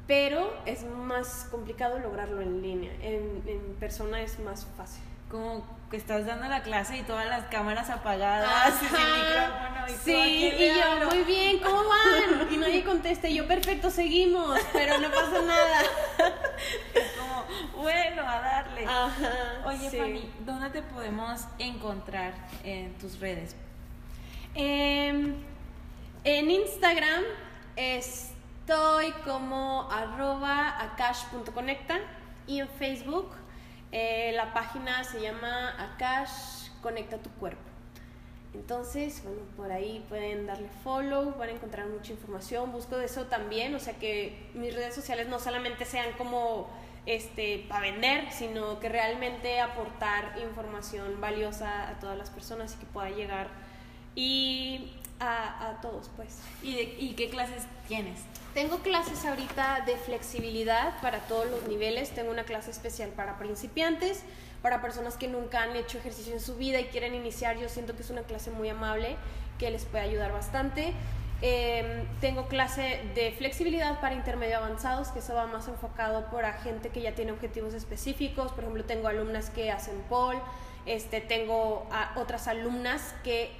pero 0.07 0.51
es 0.65 0.85
más 0.85 1.47
complicado 1.51 1.99
lograrlo 1.99 2.41
en 2.41 2.63
línea. 2.63 2.93
En, 3.03 3.43
en 3.47 3.77
persona 3.79 4.23
es 4.23 4.39
más 4.39 4.67
fácil. 4.79 5.03
Como 5.31 5.63
que 5.91 5.97
estás 5.97 6.27
dando 6.27 6.49
la 6.49 6.63
clase 6.63 6.99
y 6.99 7.03
todas 7.03 7.27
las 7.27 7.45
cámaras 7.45 7.89
apagadas 7.89 8.75
y 8.81 8.85
micrófono 8.85 9.89
y 9.89 9.93
Sí, 10.05 10.53
y 10.59 10.69
yo, 10.69 11.09
muy 11.09 11.25
bien, 11.25 11.61
¿cómo 11.61 11.83
van? 11.85 12.53
Y 12.53 12.59
nadie 12.59 12.85
contesta, 12.85 13.29
y 13.29 13.37
yo, 13.37 13.49
perfecto, 13.49 13.91
seguimos, 13.91 14.61
pero 14.73 14.99
no 14.99 15.11
pasa 15.11 15.43
nada. 15.43 15.83
Es 16.95 17.13
como, 17.13 17.83
bueno, 17.83 18.23
a 18.23 18.41
darle. 18.41 18.85
Ajá, 18.85 19.63
Oye, 19.65 19.91
Fanny, 19.91 20.31
¿dónde 20.45 20.71
te 20.71 20.83
podemos 20.83 21.43
encontrar 21.59 22.35
en 22.65 22.93
tus 22.99 23.21
redes? 23.21 23.55
Em, 24.55 25.37
en 26.25 26.51
Instagram 26.51 27.23
estoy 27.77 29.13
como 29.25 29.89
arroba 29.91 30.81
akash.conecta 30.83 31.99
y 32.47 32.61
en 32.61 32.69
Facebook 32.69 33.31
eh, 33.93 34.33
la 34.35 34.53
página 34.53 35.05
se 35.05 35.21
llama 35.21 35.75
Akash 35.79 36.71
Conecta 36.83 37.19
tu 37.19 37.31
Cuerpo. 37.31 37.63
Entonces, 38.55 39.23
bueno, 39.23 39.41
por 39.57 39.71
ahí 39.71 40.05
pueden 40.09 40.47
darle 40.47 40.69
follow, 40.83 41.35
van 41.39 41.51
a 41.51 41.53
encontrar 41.53 41.87
mucha 41.87 42.13
información. 42.13 42.73
Busco 42.73 42.97
de 42.97 43.05
eso 43.05 43.27
también, 43.27 43.75
o 43.75 43.79
sea 43.79 43.95
que 43.99 44.51
mis 44.55 44.75
redes 44.75 44.95
sociales 44.95 45.29
no 45.29 45.39
solamente 45.39 45.85
sean 45.85 46.13
como 46.17 46.69
este 47.07 47.65
para 47.69 47.81
vender, 47.81 48.31
sino 48.33 48.81
que 48.81 48.89
realmente 48.89 49.61
aportar 49.61 50.39
información 50.43 51.21
valiosa 51.21 51.89
a 51.89 51.99
todas 52.01 52.19
las 52.19 52.31
personas 52.31 52.75
y 52.75 52.79
que 52.79 52.87
pueda 52.87 53.11
llegar 53.11 53.49
y 54.15 54.91
a, 55.21 55.69
a 55.69 55.81
todos, 55.81 56.11
pues. 56.17 56.39
¿Y, 56.63 56.77
¿Y 56.77 57.15
qué 57.17 57.29
clases 57.31 57.65
tienes? 57.87 58.21
Tengo 58.55 58.79
clases 58.79 59.25
ahorita 59.25 59.83
de 59.87 59.97
flexibilidad 59.97 61.01
para 61.01 61.21
todos 61.21 61.47
los 61.51 61.69
niveles. 61.69 62.11
Tengo 62.11 62.31
una 62.31 62.45
clase 62.45 62.71
especial 62.71 63.11
para 63.11 63.39
principiantes, 63.39 64.23
para 64.63 64.81
personas 64.81 65.17
que 65.17 65.29
nunca 65.29 65.63
han 65.63 65.77
hecho 65.77 65.99
ejercicio 65.99 66.33
en 66.33 66.41
su 66.41 66.57
vida 66.57 66.81
y 66.81 66.87
quieren 66.87 67.15
iniciar. 67.15 67.59
Yo 67.59 67.69
siento 67.69 67.95
que 67.95 68.03
es 68.03 68.11
una 68.11 68.23
clase 68.23 68.51
muy 68.51 68.69
amable 68.69 69.17
que 69.59 69.71
les 69.71 69.85
puede 69.85 70.05
ayudar 70.05 70.33
bastante. 70.33 70.95
Em, 71.41 72.05
tengo 72.21 72.49
clase 72.49 73.01
de 73.15 73.31
flexibilidad 73.31 74.01
para 74.01 74.17
intermedio 74.17 74.57
avanzados, 74.57 75.09
que 75.09 75.21
eso 75.21 75.35
va 75.35 75.47
más 75.47 75.69
enfocado 75.69 76.29
por 76.31 76.45
a 76.45 76.55
gente 76.55 76.89
que 76.89 77.01
ya 77.01 77.15
tiene 77.15 77.31
objetivos 77.31 77.75
específicos. 77.75 78.51
Por 78.51 78.65
ejemplo, 78.65 78.85
tengo 78.85 79.07
alumnas 79.07 79.51
que 79.51 79.71
hacen 79.71 80.01
pole, 80.09 80.41
este, 80.87 81.21
tengo 81.21 81.87
a 81.93 82.13
otras 82.17 82.49
alumnas 82.49 83.15
que 83.23 83.53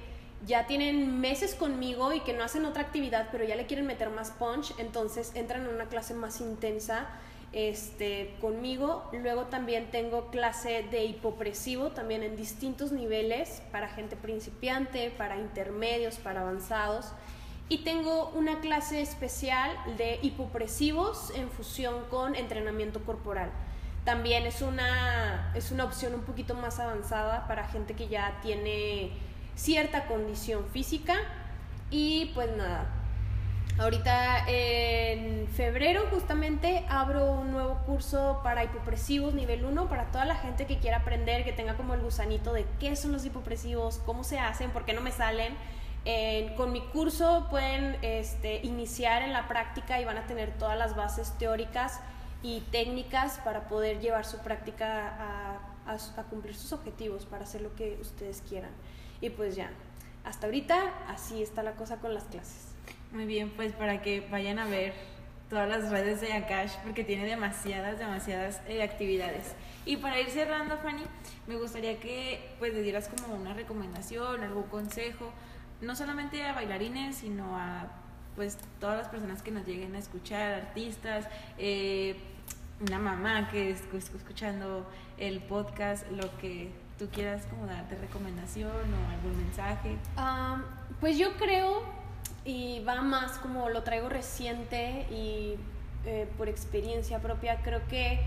ya 0.47 0.67
tienen 0.67 1.19
meses 1.19 1.55
conmigo 1.55 2.13
y 2.13 2.21
que 2.21 2.33
no 2.33 2.43
hacen 2.43 2.65
otra 2.65 2.83
actividad, 2.83 3.29
pero 3.31 3.43
ya 3.43 3.55
le 3.55 3.65
quieren 3.65 3.85
meter 3.85 4.09
más 4.09 4.31
punch, 4.31 4.73
entonces 4.77 5.31
entran 5.35 5.63
en 5.63 5.73
una 5.73 5.85
clase 5.85 6.13
más 6.13 6.39
intensa 6.41 7.07
este, 7.51 8.35
conmigo. 8.39 9.09
Luego 9.11 9.43
también 9.45 9.91
tengo 9.91 10.29
clase 10.29 10.85
de 10.91 11.05
hipopresivo, 11.05 11.89
también 11.89 12.23
en 12.23 12.35
distintos 12.35 12.91
niveles, 12.91 13.61
para 13.71 13.89
gente 13.89 14.15
principiante, 14.15 15.11
para 15.11 15.37
intermedios, 15.37 16.15
para 16.15 16.41
avanzados. 16.41 17.11
Y 17.67 17.79
tengo 17.79 18.29
una 18.29 18.61
clase 18.61 19.01
especial 19.01 19.71
de 19.97 20.19
hipopresivos 20.23 21.31
en 21.35 21.51
fusión 21.51 22.05
con 22.09 22.35
entrenamiento 22.35 23.03
corporal. 23.03 23.51
También 24.05 24.47
es 24.47 24.61
una, 24.61 25.51
es 25.53 25.71
una 25.71 25.83
opción 25.83 26.15
un 26.15 26.21
poquito 26.21 26.55
más 26.55 26.79
avanzada 26.79 27.47
para 27.47 27.67
gente 27.67 27.93
que 27.93 28.07
ya 28.07 28.39
tiene 28.41 29.11
cierta 29.59 30.05
condición 30.05 30.65
física 30.71 31.15
y 31.91 32.31
pues 32.33 32.55
nada. 32.55 32.87
Ahorita 33.77 34.45
en 34.47 35.47
febrero 35.47 36.07
justamente 36.11 36.85
abro 36.89 37.31
un 37.31 37.51
nuevo 37.51 37.77
curso 37.85 38.39
para 38.43 38.63
hipopresivos 38.63 39.33
nivel 39.33 39.63
1 39.63 39.87
para 39.87 40.11
toda 40.11 40.25
la 40.25 40.35
gente 40.35 40.65
que 40.65 40.79
quiera 40.79 40.97
aprender, 40.97 41.43
que 41.43 41.53
tenga 41.53 41.75
como 41.75 41.93
el 41.93 42.01
gusanito 42.01 42.51
de 42.53 42.65
qué 42.79 42.95
son 42.95 43.11
los 43.11 43.25
hipopresivos, 43.25 43.99
cómo 44.05 44.23
se 44.23 44.39
hacen, 44.39 44.71
por 44.71 44.85
qué 44.85 44.93
no 44.93 45.01
me 45.01 45.11
salen. 45.11 45.55
con 46.55 46.71
mi 46.71 46.81
curso 46.81 47.47
pueden 47.49 47.97
este, 48.01 48.61
iniciar 48.63 49.21
en 49.21 49.33
la 49.33 49.47
práctica 49.47 49.99
y 49.99 50.05
van 50.05 50.17
a 50.17 50.25
tener 50.25 50.57
todas 50.57 50.77
las 50.77 50.95
bases 50.95 51.37
teóricas 51.37 51.99
y 52.41 52.61
técnicas 52.71 53.39
para 53.43 53.67
poder 53.67 53.99
llevar 53.99 54.25
su 54.25 54.39
práctica 54.39 55.59
a, 55.85 55.93
a 56.17 56.23
cumplir 56.23 56.55
sus 56.55 56.71
objetivos, 56.73 57.25
para 57.25 57.43
hacer 57.43 57.61
lo 57.61 57.75
que 57.75 57.97
ustedes 58.01 58.41
quieran. 58.47 58.71
Y 59.21 59.29
pues 59.29 59.55
ya, 59.55 59.71
hasta 60.23 60.47
ahorita 60.47 60.93
así 61.07 61.41
está 61.41 61.63
la 61.63 61.73
cosa 61.73 61.97
con 61.97 62.13
las 62.13 62.23
clases. 62.25 62.67
Muy 63.11 63.25
bien, 63.25 63.49
pues 63.55 63.73
para 63.73 64.01
que 64.01 64.21
vayan 64.29 64.59
a 64.59 64.65
ver 64.65 64.93
todas 65.49 65.67
las 65.67 65.89
redes 65.89 66.21
de 66.21 66.33
Akash 66.33 66.73
porque 66.83 67.03
tiene 67.03 67.25
demasiadas, 67.25 67.97
demasiadas 67.97 68.61
eh, 68.67 68.83
actividades. 68.83 69.55
Y 69.85 69.97
para 69.97 70.19
ir 70.19 70.29
cerrando, 70.29 70.77
Fanny, 70.77 71.03
me 71.47 71.55
gustaría 71.55 71.99
que 71.99 72.55
pues 72.59 72.73
le 72.73 72.83
dieras 72.83 73.09
como 73.09 73.35
una 73.35 73.53
recomendación, 73.53 74.43
algún 74.43 74.63
consejo, 74.63 75.31
no 75.81 75.95
solamente 75.95 76.43
a 76.43 76.53
bailarines, 76.53 77.17
sino 77.17 77.57
a 77.57 77.87
pues 78.35 78.57
todas 78.79 78.97
las 78.97 79.07
personas 79.07 79.41
que 79.41 79.51
nos 79.51 79.65
lleguen 79.65 79.95
a 79.95 79.99
escuchar, 79.99 80.53
artistas, 80.53 81.27
eh, 81.57 82.15
una 82.79 82.99
mamá 82.99 83.49
que 83.49 83.71
esté 83.71 83.97
escuchando 83.97 84.89
el 85.17 85.41
podcast, 85.41 86.09
lo 86.11 86.37
que 86.37 86.71
tú 86.99 87.07
quieras 87.07 87.43
como 87.49 87.65
darte 87.65 87.95
recomendación 87.95 88.69
o 88.69 89.11
algún 89.11 89.37
mensaje. 89.37 89.97
pues 90.99 91.17
yo 91.17 91.37
creo, 91.37 91.81
y 92.43 92.83
va 92.83 93.01
más 93.01 93.37
como 93.37 93.69
lo 93.69 93.83
traigo 93.83 94.09
reciente 94.09 95.07
y 95.09 95.55
eh, 96.05 96.27
por 96.37 96.49
experiencia 96.49 97.19
propia, 97.19 97.61
creo 97.63 97.81
que, 97.87 98.19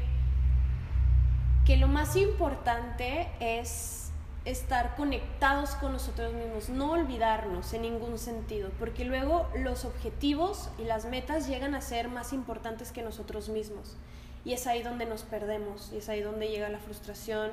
que 1.67 1.77
lo 1.77 1.87
más 1.87 2.17
importante 2.17 3.29
es 3.41 4.11
estar 4.47 4.97
conectados 4.97 5.71
con 5.77 5.93
nosotros 5.93 6.33
mismos, 6.33 6.69
no 6.69 6.93
olvidarnos 6.93 7.73
en 7.75 7.83
ningún 7.83 8.19
sentido, 8.19 8.71
porque 8.79 9.05
luego 9.05 9.49
los 9.57 9.85
objetivos 9.85 10.71
y 10.79 10.85
las 10.85 11.05
metas 11.05 11.47
llegan 11.47 11.75
a 11.75 11.81
ser 11.81 12.09
más 12.09 12.33
importantes 12.33 12.91
que 12.91 13.03
nosotros 13.03 13.51
mismos. 13.51 13.97
Y 14.45 14.55
es 14.55 14.67
ahí 14.67 14.83
donde 14.83 15.07
nos 15.07 15.23
perdemos, 15.23 15.93
y 15.93 15.99
es 15.99 16.09
ahí 16.09 16.21
donde 16.21 16.49
llega 16.49 16.69
la 16.69 16.79
frustración 16.79 17.51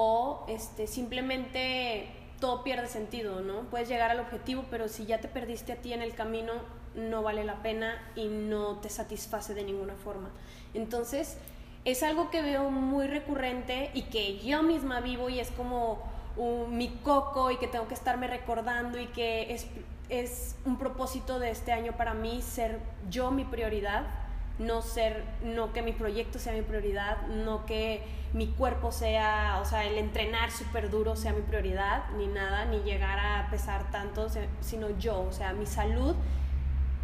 o 0.00 0.44
este, 0.46 0.86
simplemente 0.86 2.06
todo 2.38 2.62
pierde 2.62 2.86
sentido, 2.86 3.40
¿no? 3.40 3.62
Puedes 3.62 3.88
llegar 3.88 4.12
al 4.12 4.20
objetivo, 4.20 4.64
pero 4.70 4.86
si 4.86 5.06
ya 5.06 5.20
te 5.20 5.26
perdiste 5.26 5.72
a 5.72 5.76
ti 5.76 5.92
en 5.92 6.02
el 6.02 6.14
camino, 6.14 6.52
no 6.94 7.24
vale 7.24 7.42
la 7.42 7.62
pena 7.64 8.00
y 8.14 8.28
no 8.28 8.76
te 8.76 8.90
satisface 8.90 9.54
de 9.54 9.64
ninguna 9.64 9.96
forma. 9.96 10.30
Entonces, 10.72 11.36
es 11.84 12.04
algo 12.04 12.30
que 12.30 12.42
veo 12.42 12.70
muy 12.70 13.08
recurrente 13.08 13.90
y 13.92 14.02
que 14.02 14.38
yo 14.38 14.62
misma 14.62 15.00
vivo 15.00 15.30
y 15.30 15.40
es 15.40 15.50
como 15.50 15.98
mi 16.70 16.90
coco 17.02 17.50
y 17.50 17.56
que 17.56 17.66
tengo 17.66 17.88
que 17.88 17.94
estarme 17.94 18.28
recordando 18.28 19.00
y 19.00 19.06
que 19.06 19.52
es, 19.52 19.66
es 20.10 20.54
un 20.64 20.78
propósito 20.78 21.40
de 21.40 21.50
este 21.50 21.72
año 21.72 21.96
para 21.96 22.14
mí 22.14 22.40
ser 22.40 22.78
yo 23.10 23.32
mi 23.32 23.44
prioridad 23.44 24.06
no 24.58 24.82
ser, 24.82 25.24
no 25.42 25.72
que 25.72 25.82
mi 25.82 25.92
proyecto 25.92 26.38
sea 26.38 26.52
mi 26.52 26.62
prioridad, 26.62 27.26
no 27.28 27.64
que 27.64 28.02
mi 28.32 28.48
cuerpo 28.48 28.92
sea, 28.92 29.60
o 29.62 29.64
sea, 29.64 29.84
el 29.84 29.96
entrenar 29.98 30.50
súper 30.50 30.90
duro 30.90 31.16
sea 31.16 31.32
mi 31.32 31.42
prioridad, 31.42 32.10
ni 32.16 32.26
nada, 32.26 32.64
ni 32.64 32.78
llegar 32.80 33.18
a 33.18 33.48
pesar 33.50 33.90
tanto, 33.90 34.28
sino 34.60 34.90
yo, 34.98 35.20
o 35.20 35.32
sea, 35.32 35.52
mi 35.52 35.66
salud 35.66 36.14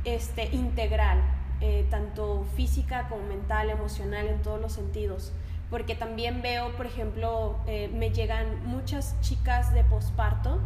este, 0.04 0.46
integral, 0.54 1.22
eh, 1.60 1.86
tanto 1.90 2.44
física 2.56 3.08
como 3.08 3.26
mental, 3.26 3.70
emocional, 3.70 4.26
en 4.26 4.42
todos 4.42 4.60
los 4.60 4.72
sentidos. 4.72 5.32
Porque 5.70 5.94
también 5.94 6.42
veo, 6.42 6.76
por 6.76 6.86
ejemplo, 6.86 7.56
eh, 7.66 7.88
me 7.92 8.10
llegan 8.10 8.66
muchas 8.66 9.18
chicas 9.22 9.72
de 9.72 9.82
posparto, 9.84 10.60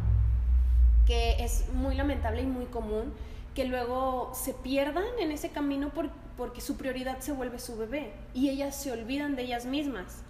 que 1.07 1.43
es 1.43 1.68
muy 1.72 1.95
lamentable 1.95 2.43
y 2.43 2.47
muy 2.47 2.66
común, 2.66 3.14
que 3.55 3.64
luego 3.64 4.32
se 4.34 4.55
pierdan 4.55 5.05
en 5.20 5.30
ese 5.30 5.51
camino 5.51 5.91
porque 6.39 6.61
su 6.61 6.76
prioridad 6.76 7.18
se 7.18 7.32
vuelve 7.32 7.59
su 7.59 7.76
bebé 7.76 8.12
y 8.32 8.49
ellas 8.49 8.80
se 8.80 8.93
olvidan 8.93 9.36
de 9.36 9.43
ellas 9.43 9.66
mismas. 9.66 10.22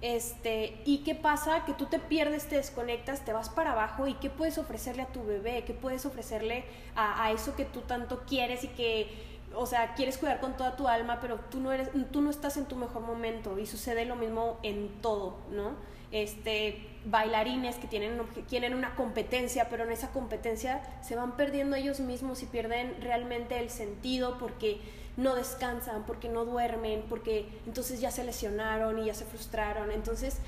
Este, 0.00 0.80
¿Y 0.84 0.98
qué 0.98 1.14
pasa? 1.14 1.64
Que 1.64 1.72
tú 1.72 1.86
te 1.86 1.98
pierdes, 1.98 2.46
te 2.46 2.56
desconectas, 2.56 3.24
te 3.24 3.32
vas 3.32 3.48
para 3.48 3.72
abajo 3.72 4.06
y 4.06 4.14
qué 4.14 4.30
puedes 4.30 4.58
ofrecerle 4.58 5.02
a 5.02 5.06
tu 5.06 5.24
bebé, 5.24 5.64
qué 5.66 5.74
puedes 5.74 6.06
ofrecerle 6.06 6.64
a, 6.94 7.32
eso 7.32 7.56
que 7.56 7.64
tú 7.64 7.80
tanto 7.80 8.22
quieres 8.26 8.62
y 8.62 8.68
que 8.68 9.36
o 9.54 9.66
sea, 9.66 9.94
quieres 9.94 10.18
cuidar 10.18 10.40
con 10.40 10.56
toda 10.56 10.76
tu 10.76 10.86
alma, 10.86 11.18
pero 11.20 11.40
tú 11.50 11.60
no, 11.60 11.72
eres, 11.72 11.88
tú 12.12 12.20
no 12.20 12.30
estás 12.30 12.56
en 12.58 12.66
tu 12.66 12.76
mejor 12.76 13.02
momento 13.02 13.58
y 13.58 13.66
sucede 13.66 14.04
lo 14.04 14.14
mismo 14.14 14.58
en 14.62 15.00
todo, 15.00 15.38
¿no? 15.50 15.72
Este, 16.12 16.86
bailarines 17.06 17.76
que 17.76 17.88
tienen, 17.88 18.20
que 18.34 18.42
tienen 18.42 18.74
una 18.74 18.94
competencia, 18.94 19.68
pero 19.70 19.84
en 19.84 19.92
esa 19.92 20.12
competencia 20.12 20.82
se 21.02 21.16
van 21.16 21.36
perdiendo 21.36 21.74
ellos 21.74 22.00
mismos 22.00 22.42
y 22.42 22.46
pierden 22.46 23.00
realmente 23.00 23.58
el 23.58 23.70
sentido 23.70 24.36
porque 24.38 24.80
no 25.16 25.34
descansan, 25.34 26.04
porque 26.04 26.28
no 26.28 26.44
duermen, 26.44 27.04
porque 27.08 27.48
entonces 27.66 28.00
ya 28.00 28.10
se 28.10 28.24
lesionaron 28.24 28.98
y 28.98 29.06
ya 29.06 29.14
se 29.14 29.24
frustraron. 29.24 29.90
Entonces, 29.90 30.38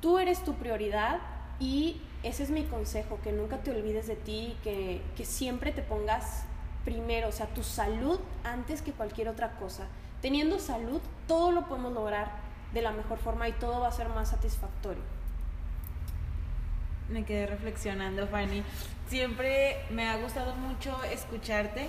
tú 0.00 0.18
eres 0.18 0.44
tu 0.44 0.54
prioridad 0.54 1.18
y 1.58 2.00
ese 2.22 2.44
es 2.44 2.50
mi 2.50 2.64
consejo, 2.64 3.18
que 3.22 3.32
nunca 3.32 3.58
te 3.58 3.70
olvides 3.70 4.06
de 4.06 4.16
ti, 4.16 4.56
que, 4.62 5.02
que 5.16 5.24
siempre 5.24 5.72
te 5.72 5.82
pongas 5.82 6.44
primero, 6.84 7.28
o 7.28 7.32
sea, 7.32 7.46
tu 7.46 7.62
salud 7.62 8.20
antes 8.44 8.82
que 8.82 8.92
cualquier 8.92 9.28
otra 9.28 9.56
cosa. 9.56 9.86
Teniendo 10.22 10.58
salud, 10.58 11.00
todo 11.26 11.52
lo 11.52 11.66
podemos 11.66 11.92
lograr 11.92 12.30
de 12.72 12.82
la 12.82 12.92
mejor 12.92 13.18
forma 13.18 13.48
y 13.48 13.52
todo 13.52 13.80
va 13.80 13.88
a 13.88 13.92
ser 13.92 14.08
más 14.08 14.30
satisfactorio. 14.30 15.02
Me 17.08 17.24
quedé 17.24 17.46
reflexionando, 17.46 18.26
Fanny. 18.26 18.62
Siempre 19.08 19.76
me 19.90 20.08
ha 20.08 20.16
gustado 20.18 20.54
mucho 20.56 21.02
escucharte 21.04 21.88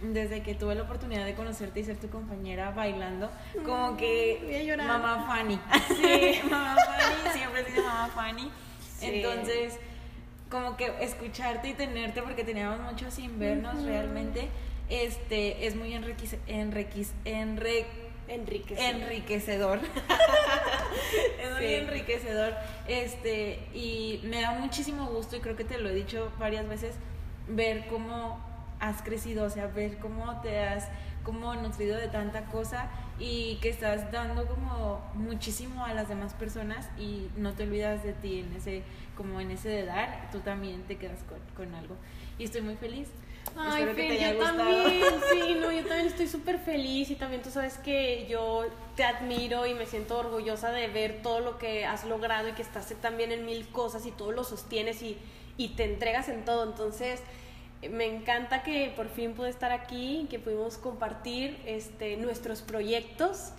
desde 0.00 0.42
que 0.42 0.54
tuve 0.54 0.74
la 0.74 0.82
oportunidad 0.84 1.24
de 1.24 1.34
conocerte 1.34 1.80
y 1.80 1.84
ser 1.84 1.96
tu 1.96 2.08
compañera 2.08 2.70
bailando, 2.70 3.30
como 3.64 3.96
que 3.96 4.40
Voy 4.44 4.54
a 4.54 4.62
llorar. 4.62 4.86
mamá 4.86 5.26
Fanny. 5.26 5.58
Sí, 5.88 6.40
mamá 6.50 6.76
Fanny, 6.76 7.32
siempre 7.38 7.64
dice 7.64 7.80
mamá 7.82 8.08
Fanny. 8.14 8.50
Sí. 8.98 9.06
Entonces, 9.06 9.78
como 10.50 10.76
que 10.76 10.92
escucharte 11.00 11.68
y 11.68 11.74
tenerte, 11.74 12.22
porque 12.22 12.44
teníamos 12.44 12.80
mucho 12.80 13.10
sin 13.10 13.38
vernos 13.38 13.82
realmente, 13.84 14.48
este, 14.88 15.66
es 15.66 15.74
muy 15.76 15.92
enriquece, 15.92 16.38
enriquece, 16.46 17.12
enre, 17.24 17.86
Enrique. 18.28 18.74
enriquecedor. 18.78 19.80
es 21.42 21.50
muy 21.52 21.66
Sí. 21.66 21.74
enriquecedor. 21.74 22.54
Este, 22.86 23.58
y 23.74 24.20
me 24.24 24.40
da 24.42 24.52
muchísimo 24.52 25.06
gusto, 25.06 25.36
y 25.36 25.40
creo 25.40 25.56
que 25.56 25.64
te 25.64 25.78
lo 25.78 25.88
he 25.88 25.94
dicho 25.94 26.30
varias 26.38 26.68
veces, 26.68 26.94
ver 27.48 27.86
cómo 27.88 28.38
has 28.80 29.02
crecido, 29.02 29.44
o 29.44 29.50
sea, 29.50 29.66
ver 29.66 29.98
cómo 29.98 30.40
te 30.40 30.60
has 30.60 30.88
como 31.24 31.54
nutrido 31.54 31.96
de 31.96 32.08
tanta 32.08 32.44
cosa 32.46 32.88
y 33.18 33.56
que 33.56 33.68
estás 33.68 34.10
dando 34.12 34.46
como 34.46 35.00
muchísimo 35.14 35.84
a 35.84 35.92
las 35.92 36.08
demás 36.08 36.32
personas 36.34 36.88
y 36.98 37.28
no 37.36 37.52
te 37.52 37.64
olvidas 37.64 38.02
de 38.02 38.12
ti 38.12 38.40
en 38.40 38.54
ese 38.56 38.82
como 39.16 39.40
en 39.40 39.50
ese 39.50 39.68
de 39.68 39.84
dar, 39.84 40.28
tú 40.30 40.38
también 40.40 40.82
te 40.84 40.96
quedas 40.96 41.18
con, 41.24 41.38
con 41.56 41.74
algo. 41.74 41.96
Y 42.38 42.44
estoy 42.44 42.60
muy 42.62 42.76
feliz. 42.76 43.08
Ay, 43.56 43.82
Espero 43.82 43.96
que 43.96 44.02
Fer, 44.02 44.10
te 44.10 44.24
haya 44.24 44.32
yo 44.32 44.38
gustado. 44.38 44.58
también, 44.58 45.02
sí, 45.32 45.56
no, 45.60 45.72
yo 45.72 45.80
también 45.80 46.06
estoy 46.06 46.28
súper 46.28 46.58
feliz 46.60 47.10
y 47.10 47.16
también 47.16 47.42
tú 47.42 47.50
sabes 47.50 47.78
que 47.78 48.26
yo 48.30 48.66
te 48.94 49.02
admiro 49.02 49.66
y 49.66 49.74
me 49.74 49.86
siento 49.86 50.18
orgullosa 50.18 50.70
de 50.70 50.86
ver 50.86 51.20
todo 51.22 51.40
lo 51.40 51.58
que 51.58 51.84
has 51.84 52.04
logrado 52.04 52.48
y 52.48 52.52
que 52.52 52.62
estás 52.62 52.86
también 53.00 53.32
en 53.32 53.44
mil 53.44 53.66
cosas 53.68 54.06
y 54.06 54.12
todo 54.12 54.30
lo 54.30 54.44
sostienes 54.44 55.02
y, 55.02 55.18
y 55.56 55.70
te 55.70 55.84
entregas 55.84 56.28
en 56.28 56.44
todo. 56.44 56.62
Entonces, 56.62 57.20
me 57.82 58.06
encanta 58.06 58.62
que 58.62 58.92
por 58.96 59.08
fin 59.08 59.34
pude 59.34 59.50
estar 59.50 59.70
aquí, 59.70 60.26
que 60.30 60.38
pudimos 60.38 60.78
compartir 60.78 61.60
este, 61.64 62.16
nuestros 62.16 62.62
proyectos. 62.62 63.52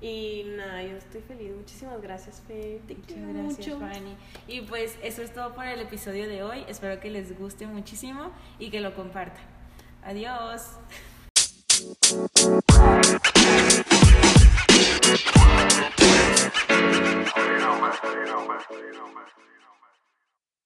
Y 0.00 0.44
nada, 0.56 0.82
yo 0.82 0.96
estoy 0.96 1.22
feliz. 1.22 1.54
Muchísimas 1.56 2.02
gracias, 2.02 2.42
Fe. 2.46 2.80
Muchas 2.86 3.34
gracias, 3.34 3.78
Fanny. 3.78 4.16
Y 4.48 4.60
pues 4.62 4.98
eso 5.02 5.22
es 5.22 5.32
todo 5.32 5.54
por 5.54 5.64
el 5.64 5.80
episodio 5.80 6.28
de 6.28 6.42
hoy. 6.42 6.64
Espero 6.68 7.00
que 7.00 7.08
les 7.08 7.38
guste 7.38 7.66
muchísimo 7.66 8.30
y 8.58 8.70
que 8.70 8.80
lo 8.80 8.94
compartan. 8.94 9.44
Adiós. 10.02 10.62